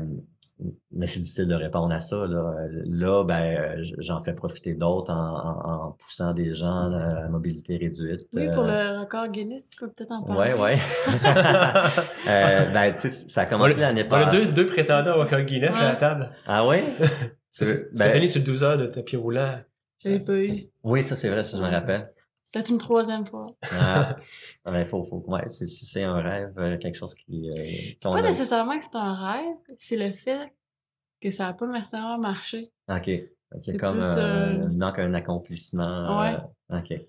[0.92, 2.26] mais c'est difficile de répondre à ça.
[2.26, 2.54] Là,
[2.84, 3.42] là ben,
[3.80, 8.20] euh, j'en fais profiter d'autres en, en, en poussant des gens à la mobilité réduite.
[8.34, 10.52] Oui, pour Euh, le record Guinness, tu peux peut-être en parler.
[10.54, 10.78] Ouais, ouais.
[12.28, 14.46] euh, ben, tu sais, ça a commencé l'année on a passée.
[14.46, 16.30] deux, deux prétendants au record Guinness à la table.
[16.46, 16.82] Ah ouais?
[17.50, 19.58] Ça Ben- fait- ça finit sur 12 heures de tapis roulant.
[20.02, 20.68] J'avais pas eu.
[20.82, 22.10] Oui, ça c'est vrai, ça je me rappelle.
[22.52, 23.44] Peut-être une troisième fois.
[23.70, 24.16] Ah,
[24.64, 27.48] ben, faut, faut, ouais, c'est, si c'est un rêve, euh, quelque chose qui.
[27.48, 30.52] Euh, C'est pas a- nécessairement que c'est un rêve, c'est le fait
[31.20, 32.70] que ça n'a pas nécessairement marché.
[32.88, 33.08] Ok.
[33.54, 36.20] Ok, C'est comme plus, euh, euh, il manque un accomplissement.
[36.20, 36.36] Ouais.
[36.72, 37.06] euh, ok.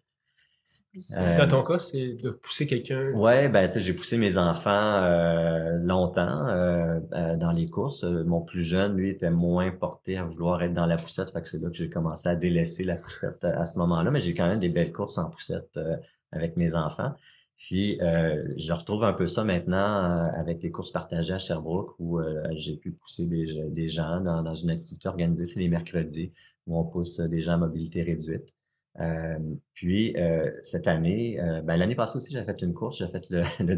[0.65, 3.11] C'est plus Euh, Dans ton cas, c'est de pousser quelqu'un.
[3.11, 4.69] Ouais, ben tu sais, j'ai poussé mes enfants
[5.03, 8.03] euh, longtemps euh, euh, dans les courses.
[8.03, 11.29] Euh, Mon plus jeune, lui, était moins porté à vouloir être dans la poussette.
[11.31, 14.09] Fait que c'est là que j'ai commencé à délaisser la poussette à, ce moment-là.
[14.09, 15.95] Mais j'ai quand même des belles courses en poussette euh,
[16.31, 17.13] avec mes enfants.
[17.57, 21.93] Puis euh, je retrouve un peu ça maintenant euh, avec les courses partagées à Sherbrooke
[21.99, 25.69] où euh, j'ai pu pousser des, des gens dans, dans une activité organisée, c'est les
[25.69, 26.33] mercredis,
[26.67, 28.53] où on pousse des gens à mobilité réduite.
[29.01, 29.39] Euh,
[29.73, 33.23] puis euh, cette année, euh, ben, l'année passée aussi, j'ai fait une course, j'ai fait
[33.31, 33.77] le, le,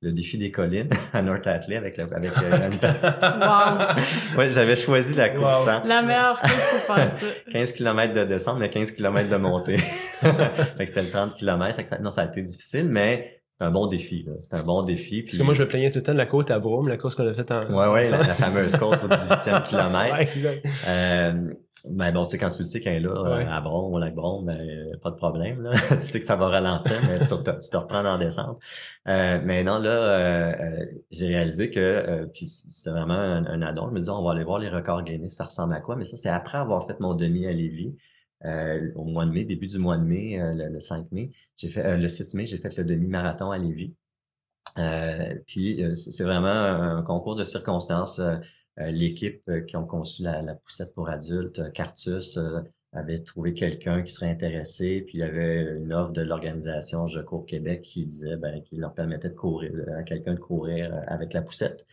[0.00, 3.94] le défi des collines à North Atlee avec la, avec euh, Wow!
[4.38, 5.68] ouais, j'avais choisi la course Wow.
[5.68, 5.82] hein.
[5.86, 7.26] La meilleure course pour faire ça.
[7.50, 9.76] 15 km de descente, mais 15 km de montée.
[9.78, 11.76] fait que c'était le 30 km.
[11.76, 14.24] Fait que ça, non, ça a été difficile, mais c'est un bon défi.
[14.26, 14.32] là.
[14.38, 15.22] C'est un bon défi.
[15.22, 16.88] Puis, Parce que moi, je me plaignais tout le temps de la côte à Brome,
[16.88, 17.60] la course qu'on a faite en.
[17.70, 20.16] Ouais, ouais, la, la fameuse côte au 18e kilomètre.
[20.16, 20.66] Ouais, exact.
[20.88, 21.52] Euh,
[21.84, 23.44] ben bon, tu sais, quand tu le sais qu'elle est là, euh, Ouais.
[23.46, 25.62] à Bron, au lac Bron, ben, euh, pas de problème.
[25.62, 25.72] Là.
[25.90, 28.58] tu sais que ça va ralentir, mais tu te, tu te reprends la descente.
[29.08, 33.62] Euh, mais non, là, euh, euh, j'ai réalisé que euh, puis c'était vraiment un, un
[33.62, 33.88] addon.
[33.88, 35.96] Je me disais, on va aller voir les records Guinness, ça ressemble à quoi?
[35.96, 37.96] Mais ça, c'est après avoir fait mon demi à Lévis.
[38.46, 41.68] euh, au mois de mai, début du mois de mai, le, le 5 mai, j'ai
[41.68, 43.94] fait euh, le 6 mai, j'ai fait le demi-marathon à Lévis.
[44.78, 48.20] Euh, puis euh, c'est c'est vraiment un concours de circonstances.
[48.80, 52.38] Euh, L'équipe euh, qui ont conçu la, la poussette pour adultes, euh, Cartus,
[52.92, 57.20] avait trouvé quelqu'un qui serait intéressé, puis il y avait une offre de l'organisation Je
[57.20, 61.32] cours Québec qui disait ben, qu'il leur permettait de courir, à quelqu'un de courir avec
[61.32, 61.86] la poussette.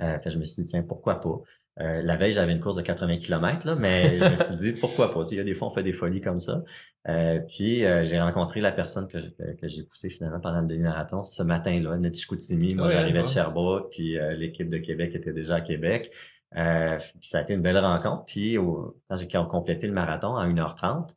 [0.00, 1.40] Euh, fait, je me suis dit, tiens, pourquoi pas?
[1.80, 4.72] Euh, la veille, j'avais une course de 80 km, là, mais je me suis dit,
[4.80, 5.22] pourquoi pas?
[5.32, 6.62] Il y a des fois, on fait des folies comme ça.
[7.08, 10.66] Euh, puis, euh, j'ai rencontré la personne que, que, que j'ai poussée finalement pendant le
[10.68, 12.74] demi-marathon ce matin-là, Netishkoutimi.
[12.76, 13.26] Moi, Ouais, j'arrivais de.
[13.26, 16.10] Sherbrooke, puis euh, l'équipe de Québec était déjà à Québec.
[16.56, 18.24] Euh, puis ça a été une belle rencontre.
[18.26, 21.16] Puis, au- quand j'ai complété le marathon à 1h30,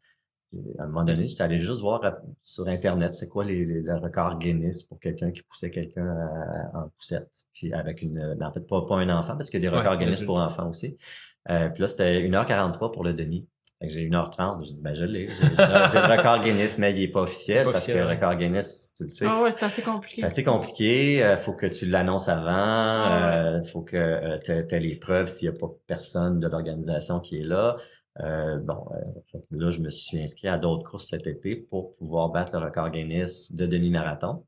[0.80, 2.12] à un moment donné, j'étais allé juste voir euh,
[2.44, 6.78] sur Internet c'est quoi les, les, le record Guinness pour quelqu'un qui poussait quelqu'un euh,
[6.80, 7.30] en poussette.
[7.54, 8.18] Puis avec une.
[8.18, 10.22] euh, En fait, pas, pas un enfant, parce qu'il y a des Ouais, records Guinness
[10.24, 10.98] pour enfants aussi.
[11.50, 13.48] Euh, puis là, c'était 1h43 pour le demi.
[13.80, 14.66] Fait que j'ai 1h30.
[14.66, 15.28] J'ai dit, ben je l'ai.
[15.28, 18.94] J'ai le record Guinness, mais il est pas officiel, Pas parce que le record Guinness,
[18.98, 20.22] tu le sais, Ah ouais, c'est assez compliqué.
[20.22, 21.24] c'est assez compliqué.
[21.24, 22.48] Euh, faut que tu l'annonces avant.
[22.52, 26.48] Ah Euh, faut que euh, tu aies les preuves s'il n'y a pas personne de
[26.48, 27.78] l'organisation qui est là.
[28.22, 32.30] Euh, bon, euh, là, je me suis inscrit à d'autres courses cet été pour pouvoir
[32.30, 34.44] battre le record Guinness de demi-marathon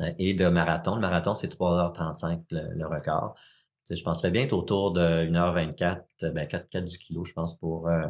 [0.00, 0.94] euh, et de marathon.
[0.94, 3.34] Le marathon, c'est 3h35 le, le record.
[3.86, 7.32] Tu je penserais bien être autour de 1h24, euh, ben 4, 4 du kilo, je
[7.32, 8.06] pense, pour euh,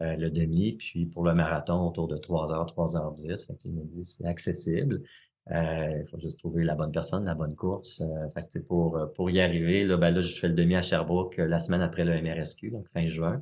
[0.00, 3.46] le demi, puis pour le marathon, autour de 3h, 3h10.
[3.46, 5.02] Fait que tu me dis, c'est accessible.
[5.50, 8.02] Il faut juste trouver la bonne personne, la bonne course.
[8.34, 11.38] Fait que, pour, pour y arriver, là, ben là, je fais le demi à Sherbrooke
[11.38, 13.40] la semaine après le MRSQ, donc fin juin,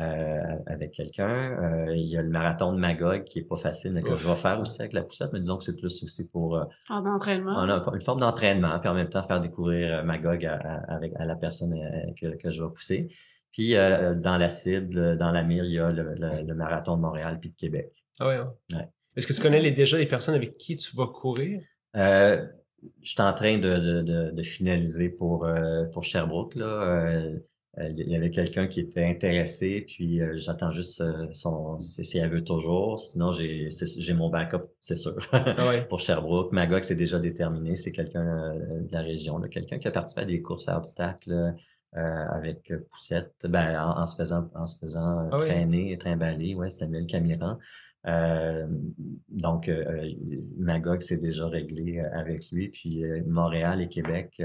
[0.00, 1.28] euh, avec quelqu'un.
[1.88, 4.22] Euh, il y a le marathon de Magog qui est pas facile, mais que Ouf.
[4.22, 6.64] je vais faire aussi avec la poussette, mais disons que c'est plus aussi pour euh,
[6.90, 7.54] En entraînement.
[7.56, 11.12] on a une forme d'entraînement, puis en même temps faire découvrir Magog à, à- avec,
[11.16, 11.74] à la personne
[12.20, 13.08] que, que je vais pousser.
[13.52, 16.96] Puis euh, dans la cible, dans la mire, il y a le, le- le marathon
[16.96, 17.92] de Montréal puis de Québec.
[18.18, 18.76] Ah ouais, ouais.
[18.76, 18.88] Ouais.
[19.16, 21.60] Est-ce que tu connais les- déjà les personnes avec qui tu vas courir?
[21.96, 22.44] Euh,
[23.00, 26.56] je suis en train de, de, de, de finaliser pour, euh, pour Sherbrooke.
[26.56, 26.66] Là.
[27.78, 32.18] Euh, il y avait quelqu'un qui était intéressé, puis euh, j'attends juste euh, son si
[32.18, 33.00] elle veut toujours.
[33.00, 35.16] Sinon, j'ai j'ai mon backup, c'est sûr.
[35.32, 35.84] Ah ouais.
[35.88, 36.52] pour Sherbrooke.
[36.52, 37.74] Magog, c'est déjà déterminé.
[37.74, 41.54] C'est quelqu'un de la région, là, quelqu'un qui a participé à des courses à obstacles
[41.96, 45.46] euh, avec poussette, ben, en, en se faisant, en se faisant Ah oui.
[45.48, 46.54] traîner et trimballer.
[46.54, 47.58] Ouais, Samuel Camiran.
[48.06, 48.66] Euh,
[49.28, 50.10] donc, euh,
[50.58, 52.68] Magog, c'est déjà réglé avec lui.
[52.68, 54.42] Puis Montréal et Québec,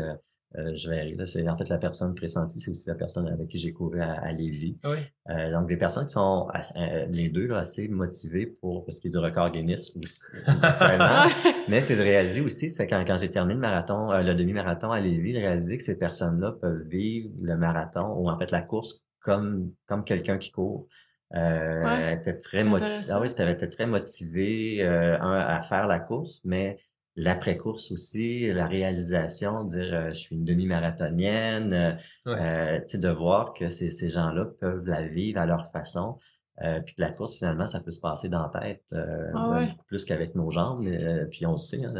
[0.57, 1.13] euh, je verrai.
[1.13, 4.01] Là, c'est en fait la personne pressentie, c'est aussi la personne avec qui j'ai couru
[4.01, 4.79] à, à Lévis.
[4.83, 5.11] Ah ouais.
[5.29, 9.07] Euh, donc, des personnes qui sont euh, les deux là, assez motivées pour ce qui
[9.09, 10.23] est du record Guinness aussi,
[10.63, 11.27] actuellement.
[11.67, 14.91] Mais c'est de réaliser aussi, c'est quand, quand j'ai terminé le marathon, euh, le demi-marathon
[14.91, 18.61] à Lévis, de réaliser que ces personnes-là peuvent vivre le marathon ou en fait la
[18.63, 20.87] course comme comme quelqu'un qui court.
[21.35, 23.11] Euh, Ouais, elle était très motivée.
[23.11, 26.79] Ah oui, c'était elle était très motivée euh, un, à faire la course, mais
[27.23, 31.91] l'après-course aussi, la réalisation, dire euh, je suis une demi-marathonienne, euh,
[32.25, 32.39] Ouais.
[32.39, 36.17] euh, tu sais, de voir que ces, ces gens-là peuvent la vivre à leur façon.
[36.61, 39.49] Euh, puis que la course, finalement, ça peut se passer dans la tête euh, Ah
[39.51, 39.67] ouais.
[39.67, 40.81] beaucoup plus qu'avec nos jambes.
[40.83, 41.93] mais, euh, puis on le sait, hein,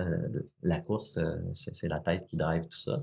[0.63, 1.17] la course,
[1.53, 2.99] c'est c'est la tête qui drive tout ça.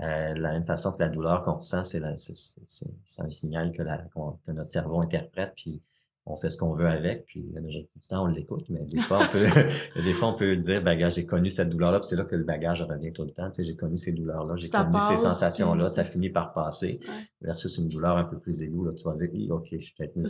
[0.00, 2.94] Euh, de la même façon que la douleur qu'on ressent, c'est la- c'est- c'est- c'est-
[3.04, 5.82] c'est un signal que, la, qu'on- que notre cerveau interprète, puis
[6.28, 8.98] on fait ce qu'on veut avec, puis la majorité du temps, on l'écoute, mais des
[8.98, 9.46] fois, on peut,
[10.02, 12.44] des fois, on peut dire, ben, j'ai connu cette douleur-là, puis c'est là que le
[12.44, 13.50] bagage revient tout le temps.
[13.50, 17.00] Tu sais, j'ai connu ces douleurs-là, j'ai connu ces sensations-là, ça finit par passer.
[17.40, 20.16] Versus une douleur un peu plus aiguë, là, tu vas dire, OK, je suis peut-être
[20.16, 20.28] mieux,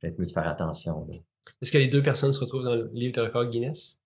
[0.00, 1.06] peut mieux de faire attention.
[1.60, 3.99] Est-ce que les deux personnes se retrouvent dans le livre de record Guinness?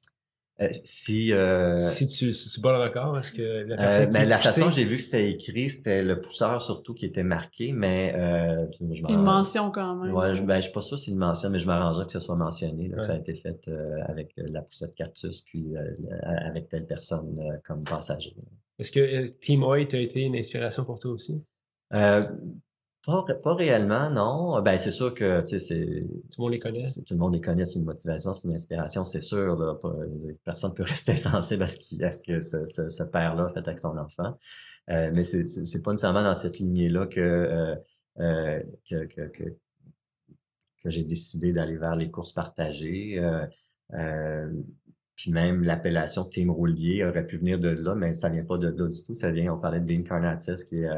[0.61, 4.29] Euh, si euh, si tu si tu bats le record est-ce que la euh, ben,
[4.29, 8.15] la façon j'ai vu que c'était écrit c'était le pousseur surtout qui était marqué mais
[8.15, 10.15] euh, je une mention quand même.
[10.15, 12.13] Ouais je, ben, je suis pas sûr si c'est une mention mais je m'arrangerais que
[12.13, 13.69] ce soit mentionné là, que ça a été fait
[14.07, 15.75] avec la poussette cactus puis
[16.23, 18.37] avec telle personne comme passager.
[18.79, 21.45] Est-ce que Team White a été une inspiration pour toi aussi?
[23.05, 24.63] Pas, réellement, non.
[24.63, 26.85] Ben c'est sûr que tu sais, c'est tout le monde les connaît.
[27.07, 29.57] Tout le monde les connaît, c'est une motivation, c'est une inspiration, c'est sûr.
[29.57, 29.79] Là,
[30.45, 33.97] personne peut rester insensible à ce, à ce que ce, ce, père-là fait avec son
[33.99, 34.39] enfant.
[34.91, 37.77] Euh, mais c'est c'est pas nécessairement dans cette lignée-là que, euh,
[38.21, 39.45] euh, que, que, que,
[40.83, 43.19] que j'ai décidé d'aller vers les courses partagées.
[43.93, 44.51] Euh,
[45.17, 48.69] puis même l'appellation Team Roulier aurait pu venir de là, mais ça vient pas de
[48.69, 49.15] là du tout.
[49.15, 50.89] Ça vient, on parlait de Dean Carnatis, qui est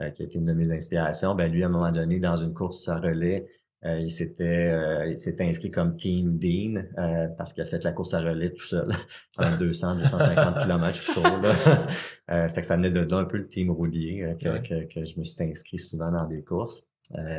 [0.00, 2.54] euh, qui été une de mes inspirations, ben lui, à un moment donné, dans une
[2.54, 3.48] course à relais,
[3.84, 6.82] euh, il s'était euh, il s'était inscrit comme Team Dean
[7.36, 8.92] parce qu'il a fait la course à relais tout seul
[9.38, 12.48] en 200 250 km plutôt là.
[12.48, 15.24] fait que ça venait de là un peu le team roulier que, que, je me
[15.24, 16.88] suis inscrit souvent dans des courses.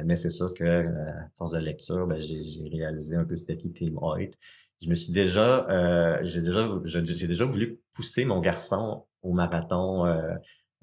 [0.06, 3.72] mais c'est sûr que à force de lecture, ben, j'ai réalisé un peu c'était qui
[3.74, 4.32] Team Hoyt.
[4.82, 10.06] Je me suis déjà j'ai déjà j'ai déjà voulu pousser mon garçon au marathon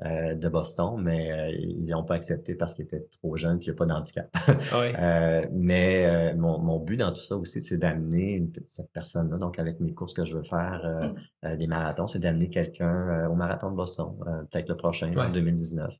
[0.05, 3.63] euh, de Boston, mais euh, ils n'ont pas accepté parce qu'il était trop jeune et
[3.63, 4.29] il n'y a pas d'handicap.
[4.71, 9.59] Ah euh, mais mon, mon, but dans tout ça aussi, c'est d'amener cette personne-là, donc
[9.59, 13.77] avec mes courses que je veux faire, des marathons, c'est d'amener quelqu'un au marathon de
[13.77, 14.19] Boston,
[14.51, 15.95] peut-être le prochain, en 2019.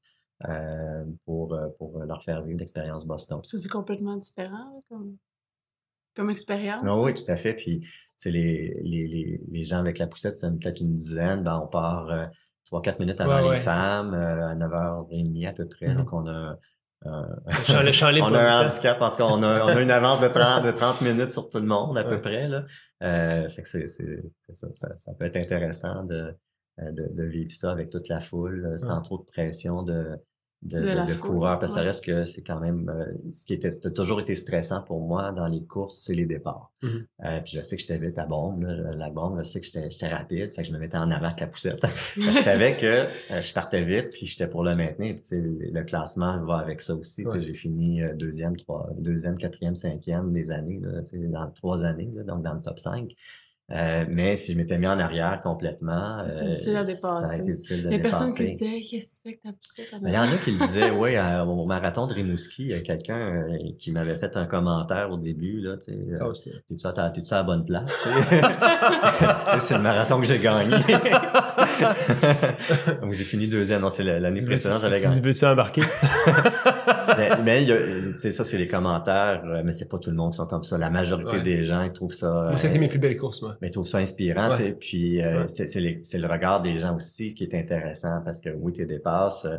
[1.25, 3.41] pour, pour leur faire vivre l'expérience Boston.
[3.45, 5.17] Ça, c'est complètement différent comme,
[6.15, 6.83] comme expérience.
[6.83, 7.55] Non, oui, tout à fait.
[7.55, 7.81] Puis,
[8.19, 11.43] c'est les, les, les, les gens avec la poussette, c'est peut-être une dizaine.
[11.43, 12.11] Ben, on part
[12.71, 15.87] 3-4 minutes avant les femmes, euh, à 9h30 à peu près.
[15.87, 15.97] Mm-hmm.
[15.97, 16.59] Donc, on a,
[17.07, 17.23] euh,
[18.23, 19.01] on a un handicap.
[19.01, 21.49] En tout cas, on a, on a une avance de 30, de 30 minutes sur
[21.49, 22.49] tout le monde à peu près.
[22.49, 22.65] Là.
[23.03, 26.35] Euh, fait que c'est, c'est, ça, ça, ça, peut être intéressant de,
[26.79, 30.17] de, de, vivre ça avec toute la foule, sans trop de pression de
[30.63, 33.87] de, de, coureurs, parce que ça reste que c'est quand même euh, ce qui était
[33.87, 36.73] a toujours été stressant pour moi dans les courses, c'est les départs.
[36.83, 37.07] Mm-hmm.
[37.25, 40.09] euh, puis je sais que j'étais vite à bombe, la bombe, je sais que j'étais
[40.09, 41.85] rapide, fait que je me mettais en avant avec la poussette.
[42.17, 45.15] je savais que euh, je partais vite, puis j'étais pour le maintenir.
[45.17, 47.25] Puis le classement va avec ça aussi.
[47.39, 52.43] J'ai fini euh, deuxième, trois, deuxième, quatrième, cinquième des années, là, dans trois années, donc
[52.43, 53.13] dans le top 5.
[53.73, 57.01] Euh, mais si je m'étais mis en arrière complètement, c'est euh, difficile à dépasser.
[57.01, 59.35] Ça a été difficile de Il y a personne qui disait Qu'est-ce que tu fais
[59.35, 62.63] que t'as poussé Il y en a qui le disaient, oui, au marathon de Rimouski,
[62.63, 65.99] il y a quelqu'un euh, qui m'avait fait un commentaire au début, là, tu sais.
[66.69, 67.91] T'es-tu à, à la bonne place?
[69.61, 70.77] c'est le marathon que j'ai gagné.
[73.03, 73.83] Donc j'ai fini deuxième.
[73.83, 75.21] Non, c'est l'année précédente, j'avais gagné.
[75.21, 75.83] Veux-tu embarquer?
[77.45, 77.67] Mais,
[78.15, 80.79] c'est ça, c'est les commentaires, mais c'est pas tout le monde qui sont comme ça.
[80.79, 82.47] La majorité des gens, ils trouvent ça.
[82.49, 84.55] Moi, c'était mes plus belles courses, moi mais je trouve ça inspirant.
[84.81, 88.87] Puis euh, c'est le regard des gens aussi qui est intéressant parce que oui, tu
[88.87, 89.47] dépasses.
[89.47, 89.57] Euh,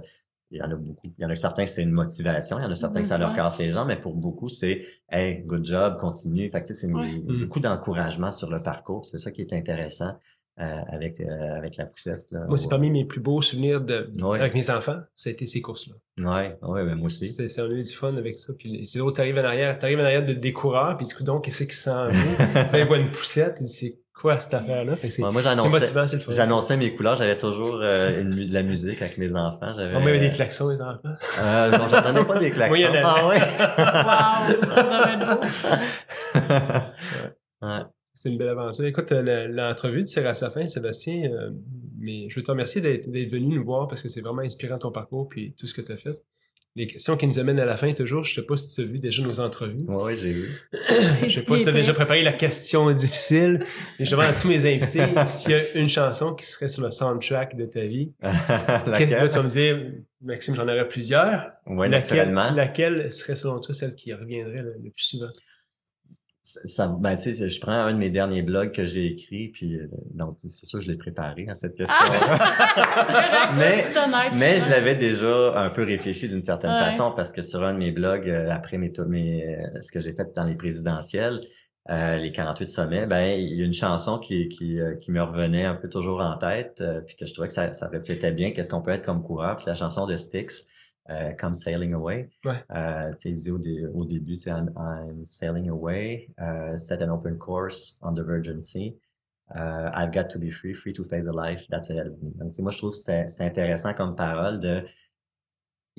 [0.49, 1.07] il y en a beaucoup.
[1.17, 3.07] Il y en a certains que c'est une motivation, il y en a certains que
[3.07, 6.49] ça leur casse les gens, mais pour beaucoup, c'est Hey, good job, continue.
[6.49, 7.41] Fait que c'est mm.
[7.41, 9.05] beaucoup d'encouragement sur le parcours.
[9.05, 10.17] C'est ça qui est intéressant.
[10.59, 12.25] Euh, avec avec la poussette.
[12.47, 15.61] Moi, c'est parmi mes plus beaux souvenirs de avec mes enfants, ça a été ces
[15.61, 15.93] courses-là.
[16.17, 17.27] Ouais, ouais, ben moi aussi.
[17.27, 18.53] C'est on a eu du fun avec ça.
[18.57, 21.23] Puis c'est l'autre, t'arrives en arrière, t'arrives en arrière de, des coureurs, puis du coup
[21.23, 22.37] donc qu'est-ce qui s'en vient?
[22.55, 24.95] Là, ils voient une poussette, c'est quoi cette affaire-là?
[25.09, 29.19] C'est moi, j'annonçais, c'est J'annonçais mes couleurs, j'avais toujours euh, une, de la musique avec
[29.19, 29.73] mes enfants.
[29.77, 31.13] J'avais, on avait des klaxons, les enfants.
[31.39, 32.73] Euh, non, j'en donnais pas des klaxons.
[32.73, 33.39] Oui, ah ouais?
[37.61, 37.83] ouais.
[38.17, 38.83] C'est une belle aventure.
[38.83, 41.51] Écoute, euh, l'entrevue tire à sa fin, Sébastien, euh,
[41.99, 44.91] mais je veux te remercier d'être venu nous voir parce que c'est vraiment inspirant ton
[44.91, 46.19] parcours puis tout ce que tu as fait.
[46.75, 48.85] Les questions qui nous amènent à la fin, toujours, je sais pas si tu as
[48.85, 49.85] vu déjà nos entrevues.
[49.87, 50.47] Oui, j'ai vu.
[51.27, 53.63] je sais pas si tu as déjà préparé la question difficile.
[53.99, 56.83] Et je demande à tous mes invités s'il y a une chanson qui serait sur
[56.83, 58.13] le soundtrack de ta vie.
[58.87, 59.11] laquelle?
[59.11, 59.91] Là, tu vas me dire,
[60.21, 61.51] Maxime, j'en aurais plusieurs.
[61.67, 62.51] Oui, naturellement.
[62.51, 65.29] Laquelle serait selon toi celle qui reviendrait le plus souvent?
[66.47, 69.75] Ça, ben, tu sais, je prends un de mes derniers blogs que j'ai écrit, puis
[69.75, 71.93] euh, donc c'est sûr je l'ai préparé à cette question.
[71.99, 73.53] Ah!
[73.57, 73.81] mais
[74.37, 77.79] mais je l'avais déjà un peu réfléchi d'une certaine façon parce que sur un de
[77.79, 81.41] mes blogs, euh, après mes, mes euh, ce que j'ai fait dans les présidentielles,
[81.89, 85.75] les 48 sommets, ben il y a une chanson qui qui, qui me revenait un
[85.75, 88.81] peu toujours en tête, puis que je trouvais que ça, ça reflétait bien qu'est-ce qu'on
[88.81, 89.59] peut être comme coureur.
[89.59, 90.67] C'est la chanson de Styx.
[91.09, 92.29] Euh, Come Sailing Away.
[92.45, 92.63] Ouais.
[92.71, 97.01] Euh, tu sais, au, dé- au début, tu sais, I'm, I'm sailing away, uh, set
[97.01, 98.97] an open course on the Virgin Sea.
[99.55, 102.31] Uh, I've got to be free, free to face the life that's ahead of me.
[102.35, 104.83] Donc, moi, je trouve que c'était intéressant comme parole de,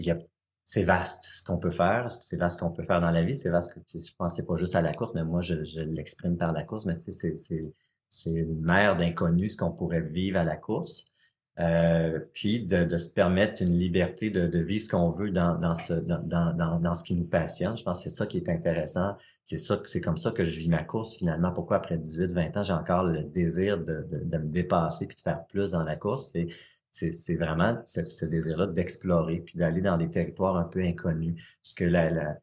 [0.06, 0.16] a,
[0.64, 3.34] c'est vaste ce qu'on peut faire, c'est vaste ce qu'on peut faire dans la vie,
[3.34, 5.64] c'est vaste que, je pense que c'est pas juste à la course, mais moi, je,
[5.64, 7.72] je l'exprime par la course, mais tu sais, c'est, c'est,
[8.10, 11.06] c'est une mer d'inconnu ce qu'on pourrait vivre à la course.
[11.58, 15.58] Euh, puis de, de se permettre une liberté de, de vivre ce qu'on veut dans,
[15.58, 17.76] dans, ce, dans, dans, dans, ce qui nous passionne.
[17.76, 19.16] Je pense que c'est ça qui est intéressant.
[19.44, 21.52] C'est ça, c'est comme ça que je vis ma course finalement.
[21.52, 25.16] Pourquoi après 18, 20 ans, j'ai encore le désir de, de, de me dépasser puis
[25.16, 26.30] de faire plus dans la course?
[26.32, 26.46] C'est,
[26.92, 31.42] c'est, c'est vraiment ce, ce désir-là d'explorer puis d'aller dans des territoires un peu inconnus.
[31.62, 32.36] Ce que la, la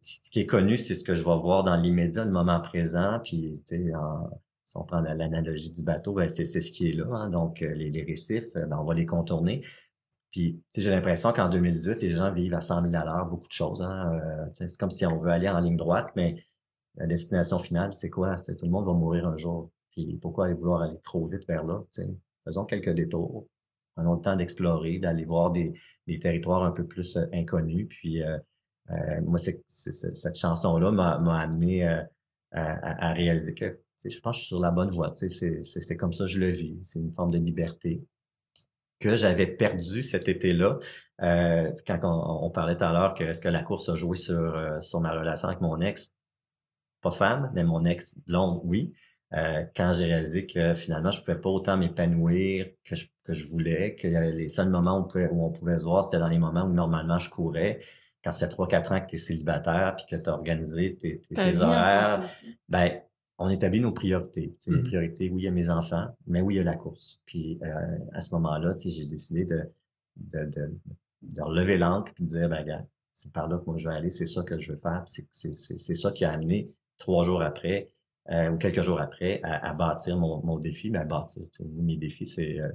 [0.00, 3.20] ce qui est connu, c'est ce que je vais voir dans l'immédiat, le moment présent,
[3.24, 4.28] puis tu sais, en,
[4.72, 7.04] si on prend la- l'analogie du bateau, ben c'est ce qui est là.
[7.12, 7.28] hein.
[7.28, 9.62] Donc, euh, les, récifs, euh, ben, on va les contourner.
[10.30, 13.52] Puis, j'ai l'impression qu'en 2018, les gens vivent à 100 000 à l'heure, beaucoup de
[13.52, 13.82] choses.
[13.82, 14.14] Hein?
[14.14, 16.42] Euh, c'est comme si on veut aller en ligne droite, mais
[16.96, 18.36] la destination finale, c'est quoi?
[18.36, 19.70] Tout le monde va mourir un jour.
[19.90, 21.82] Puis, pourquoi aller vouloir aller trop vite vers là?
[22.46, 23.46] Faisons quelques détours.
[23.94, 25.74] Prenons le temps d'explorer, d'aller voir des,
[26.18, 27.88] territoires un peu plus inconnus.
[27.90, 28.22] Puis,
[29.22, 31.86] moi, cette chanson-là m'a, amené
[32.52, 35.12] à, réaliser que je pense que je suis sur la bonne voie.
[35.14, 36.80] C'est, comme ça que je le vis.
[36.82, 38.04] C'est une forme de liberté
[39.00, 40.78] que j'avais perdu cet été-là.
[41.22, 44.16] Euh, quand on, on parlait tout à l'heure que est-ce que la course a joué
[44.16, 46.14] sur, euh, sur ma relation avec mon ex,
[47.00, 48.94] pas femme, mais mon ex blonde, oui.
[49.34, 53.48] Euh, quand j'ai réalisé que finalement je pouvais pas autant m'épanouir que je, que je
[53.48, 56.28] voulait, que les seuls moments où on, pouvait, où on pouvait se voir, c'était dans
[56.28, 57.80] les moments où normalement je courais.
[58.22, 61.20] Quand ça fait 3-4 ans que tu es célibataire puis que tu as organisé tes,
[61.20, 62.28] tes, horaires,
[62.68, 63.00] ben,
[63.44, 64.54] on établit nos priorités.
[64.58, 64.84] Sais, Les Mhm.
[64.84, 67.22] priorités, oui, il y a mes enfants, mais oui, il y a la course.
[67.26, 69.62] Puis euh, à ce moment-là, j'ai décidé de,
[70.16, 70.78] de, de,
[71.22, 74.10] de relever l'ancre et de dire, ben, c'est par là que moi je vais aller,
[74.10, 75.02] c'est ça que je veux faire.
[75.06, 77.88] C'est, c'est, c'est, c'est ça qui a amené trois jours après
[78.30, 80.90] euh, ou quelques jours après à, à bâtir mon, mon défi.
[80.90, 81.42] Mais à bâtir,
[81.76, 82.70] mes défis, c'est euh,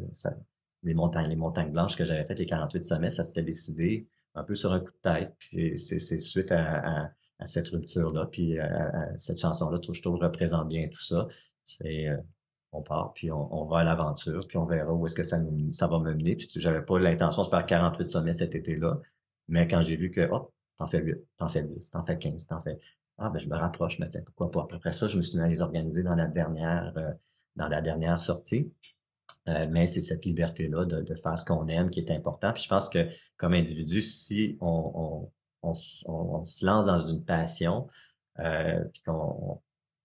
[0.84, 4.44] les montagnes, les montagnes blanches que j'avais faites, les 48 sommets, ça s'était décidé un
[4.44, 5.34] peu sur un coup de tête.
[5.40, 8.28] Puis c'est, c'est suite à, à à cette rupture-là.
[8.32, 11.28] Puis euh, à cette chanson-là, je trouve, représente bien tout ça.
[11.66, 12.18] C'est euh,
[12.72, 15.40] on part, puis on, on va à l'aventure, puis on verra où est-ce que ça
[15.40, 16.36] nous ça va me mener.
[16.36, 19.00] Puis j'avais pas l'intention de faire 48 sommets cet été-là.
[19.48, 22.48] Mais quand j'ai vu que oh, t'en fais 8, t'en fais 10, t'en fais 15,
[22.48, 22.80] t'en fais.
[23.18, 24.76] Ah ben je me rapproche, mais tiens, pourquoi pas?
[24.76, 27.12] Après ça, je me suis mis à les organiser dans la dernière, euh,
[27.56, 28.72] dans la dernière sortie.
[29.48, 32.52] Euh, mais c'est cette liberté-là de, de faire ce qu'on aime qui est important.
[32.54, 33.08] Puis je pense que
[33.38, 35.32] comme individu, si on, on
[35.62, 37.88] on, se lance dans une passion,
[38.40, 39.62] euh, puis qu'on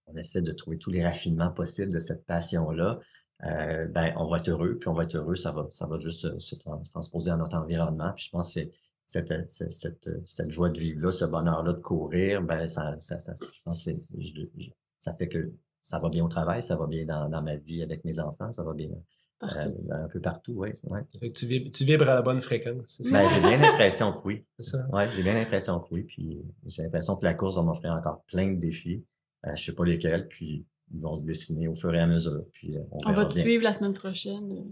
[0.06, 2.98] on essaie de trouver tous les raffinements possibles de cette passion-là,
[3.44, 5.96] euh, ben on va être heureux, puis on va être heureux, ça va, ça va
[5.98, 8.12] juste se, se trans- se transposer dans notre environnement.
[8.14, 8.60] Puis je pense que
[9.04, 12.96] cette, cette, cette, joie de vivre-là, ce bonheur-là de courir, ben ça,
[15.18, 18.20] fait que ça va bien au travail, ça va bien dans ma vie avec mes
[18.20, 18.88] enfants, ça va bien
[19.42, 19.74] Partout.
[19.90, 20.70] euh, un peu partout, oui.
[20.84, 21.30] Ouais.
[21.32, 23.02] Tu, vibres, tu vibres à la bonne fréquence.
[23.10, 24.44] Ben, j'ai bien l'impression que oui.
[24.60, 24.86] C'est ça?
[24.92, 26.04] Ouais, j'ai bien l'impression que oui.
[26.04, 29.04] Puis j'ai l'impression que la course va m'offrir encore plein de défis.
[29.46, 30.64] Euh, je sais pas lesquels, puis
[30.94, 32.44] ils vont se dessiner au fur et à mesure.
[32.52, 33.42] Puis euh, on, va te bien.
[33.42, 34.64] suivre la semaine prochaine.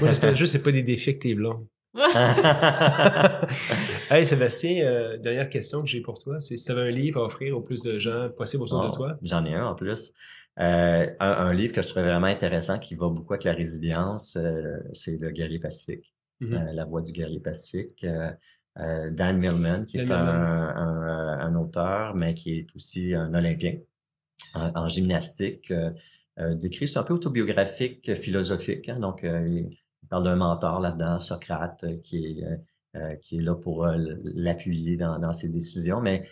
[0.00, 1.68] Moi, j'espère juste que c'est pas des défis que t'es blond.
[4.10, 7.20] hey, Sébastien, euh, dernière question que j'ai pour toi, c'est si tu avais un livre
[7.20, 9.18] à offrir au plus de gens possible autour de Oh, toi.
[9.22, 10.12] J'en ai un en plus.
[10.58, 14.36] Euh, un, un livre que je trouvais vraiment intéressant qui va beaucoup avec la résilience,
[14.36, 16.12] euh, c'est Le guerrier pacifique.
[16.40, 16.70] Mhm.
[16.72, 18.04] La voix du guerrier pacifique.
[18.78, 23.78] Dan Millman, qui Dan est un, un, un auteur, mais qui est aussi un Olympien
[24.54, 25.72] en, en gymnastique.
[26.38, 28.90] Décrit, c'est un peu autobiographique, philosophique.
[28.90, 29.00] hein.
[29.00, 29.24] donc,
[30.08, 32.56] parle d'un mentor là-dedans, Socrate, euh, qui est, euh,
[32.96, 36.00] euh, qui est là pour l'appuyer dans, dans ses décisions.
[36.00, 36.28] Mais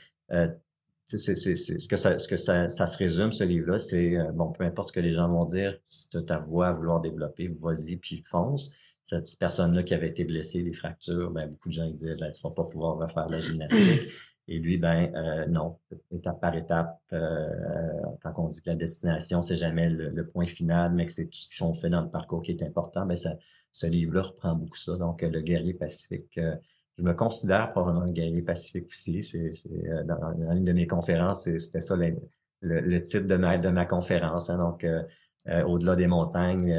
[1.06, 4.64] c'est, ce que, ça, ce que ça, ça se résume, ce livre-là, c'est, bon, peu
[4.64, 7.48] importe ce que les gens vont dire, si tu as ta voix à vouloir développer,
[7.48, 8.74] vas-y, puis fonce.
[9.02, 12.40] Cette personne-là qui avait été blessée, des fractures, ben, beaucoup de gens disaient, ben, tu
[12.42, 14.00] vas pas pouvoir refaire la gymnastique.
[14.48, 15.10] Et lui, ben
[15.48, 15.78] non,
[16.10, 20.92] étape par étape, quand on dit que la destination, c'est jamais le, le point final,
[20.94, 23.16] mais que c'est tout ce qui sont fait dans le parcours qui est important, ben
[23.16, 23.30] ça,
[23.74, 24.96] ce livre-là reprend beaucoup ça.
[24.96, 26.54] Donc, euh, le guerrier pacifique, euh,
[26.96, 29.24] je me considère probablement un guerrier pacifique aussi.
[29.24, 29.50] C'est,
[29.88, 34.48] euh, dans, dans une de mes conférences, c'était ça le, titre de ma, conférence.
[34.48, 34.58] hein.
[34.58, 34.86] donc,
[35.66, 36.72] au-delà des montagnes,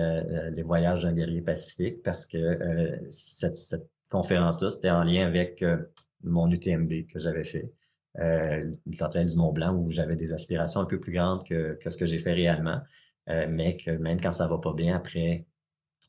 [0.56, 5.64] les voyages d'un guerrier pacifique, parce que cette, conférence-là, c'était en lien avec
[6.24, 7.72] mon UTMB que j'avais fait,
[8.18, 11.90] euh, l'entraîne du Mont Blanc, où j'avais des aspirations un peu plus grandes que, que
[11.92, 12.80] ce que j'ai fait réellement,
[13.28, 15.46] mais que même quand ça va pas bien, après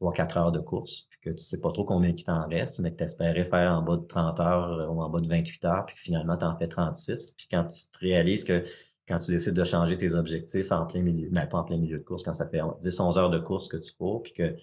[0.00, 2.92] 3-4 heures de course, puis que tu sais pas trop combien qui t'en reste, mais
[2.92, 5.64] que tu espérais faire en bas de 30 heures euh, ou en bas de 28
[5.64, 7.34] heures, puis que finalement tu en fais 36.
[7.36, 8.64] Puis quand tu te réalises que
[9.08, 11.98] quand tu décides de changer tes objectifs en plein milieu, ben pas en plein milieu
[11.98, 14.56] de course, quand ça fait 10-11 heures de course que tu cours, puis que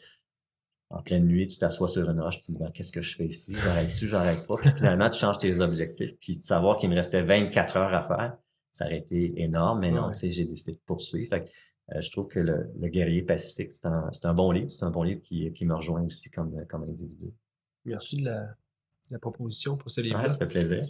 [0.89, 3.01] en pleine nuit, tu t'assois sur une roche, puis tu te dis, ben, qu'est-ce que
[3.01, 3.55] je fais ici?
[3.55, 4.55] J'arrête-tu, j'arrête pas?
[4.57, 8.03] Puis finalement, tu changes tes objectifs, puis de savoir qu'il me restait 24 heures à
[8.03, 8.37] faire,
[8.69, 11.29] ça aurait été énorme, mais non, tu sais, j'ai décidé de poursuivre.
[11.29, 11.51] Fait
[11.99, 14.71] je trouve que le, guerrier pacifique, c'est un, un, bon livre.
[14.71, 17.33] C'est un bon livre qui, qui, me rejoint aussi comme, comme individu.
[17.85, 18.55] Merci de la,
[19.11, 20.29] la proposition pour ce livre-là.
[20.29, 20.85] ça fait plaisir.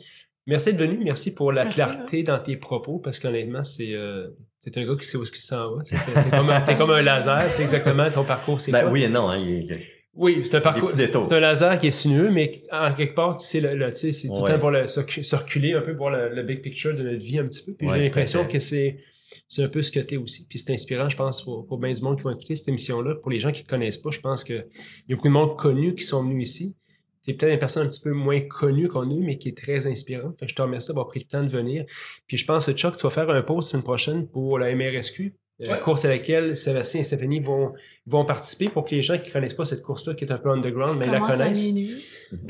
[0.46, 1.04] Merci d'être venu.
[1.04, 4.30] Merci pour la clarté dans tes propos, parce qu'honnêtement, c'est euh,
[4.76, 5.84] un gars qui sait où ce qu'il s'en va.
[5.84, 5.96] T'es
[6.30, 8.60] comme, es comme un laser, c'est exactement ton parcours.
[8.60, 9.30] C'est ben, Oui et non.
[9.30, 9.80] Hein, il,
[10.16, 10.89] oui, c'est un parcours.
[10.89, 14.46] C'est un laser qui est sinueux, mais en quelque part, tu sais, le, c'est tout
[14.46, 17.48] le temps pour le, circuler un peu, voir le, big picture de notre vie un
[17.48, 17.74] petit peu.
[17.74, 19.00] Puis j'ai l'impression que c'est
[19.47, 20.47] c'est un peu ce que tu es aussi.
[20.47, 23.15] Puis c'est inspirant, je pense, pour, bien du monde qui vont écouter cette émission-là.
[23.15, 24.65] Pour les gens qui ne connaissent pas, je pense qu'il
[25.07, 26.77] y a beaucoup de monde connu qui sont venus ici.
[27.23, 29.57] Tu es peut-être une personne un petit peu moins connue qu'on est, mais qui est
[29.57, 30.38] très inspirante.
[30.45, 31.86] Je te remercie d'avoir pris le temps de venir.
[32.27, 35.34] Puis je pense, Chuck, tu vas faire un post une prochaine pour la MRSQ.
[35.60, 37.74] La course à laquelle Sébastien et Stéphanie vont,
[38.08, 40.38] vont participer pour que les gens qui ne connaissent pas cette course-là, qui est un
[40.38, 41.66] peu underground, mais la connaissent.
[41.66, 41.86] Oui,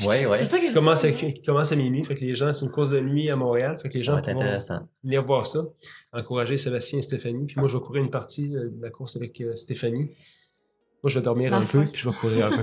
[0.02, 0.36] oui.
[0.38, 2.02] C'est ça qui commence, à, qui commence à minuit.
[2.02, 3.76] Fait que les gens, c'est une course de nuit à Montréal.
[3.80, 4.58] Fait que les gens vont
[5.02, 5.64] venir voir ça.
[6.12, 7.46] Encourager Sébastien et Stéphanie.
[7.46, 10.10] Puis moi, je vais courir une partie de la course avec euh, Stéphanie.
[11.02, 12.62] Moi, je vais dormir un peu, puis je vais courir un peu.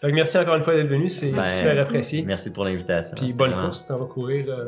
[0.00, 1.10] fait que merci encore une fois d'être venu.
[1.10, 2.22] C'est ben, super apprécié.
[2.22, 3.18] Merci pour l'invitation.
[3.18, 3.86] Puis bonne course.
[3.86, 4.46] Tu vas courir.
[4.48, 4.64] Euh,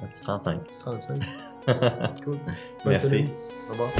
[0.00, 0.54] un petit 35.
[0.54, 1.20] Un petit 35.
[2.24, 2.38] Cool.
[2.84, 3.26] Merci.
[3.68, 3.90] Au revoir.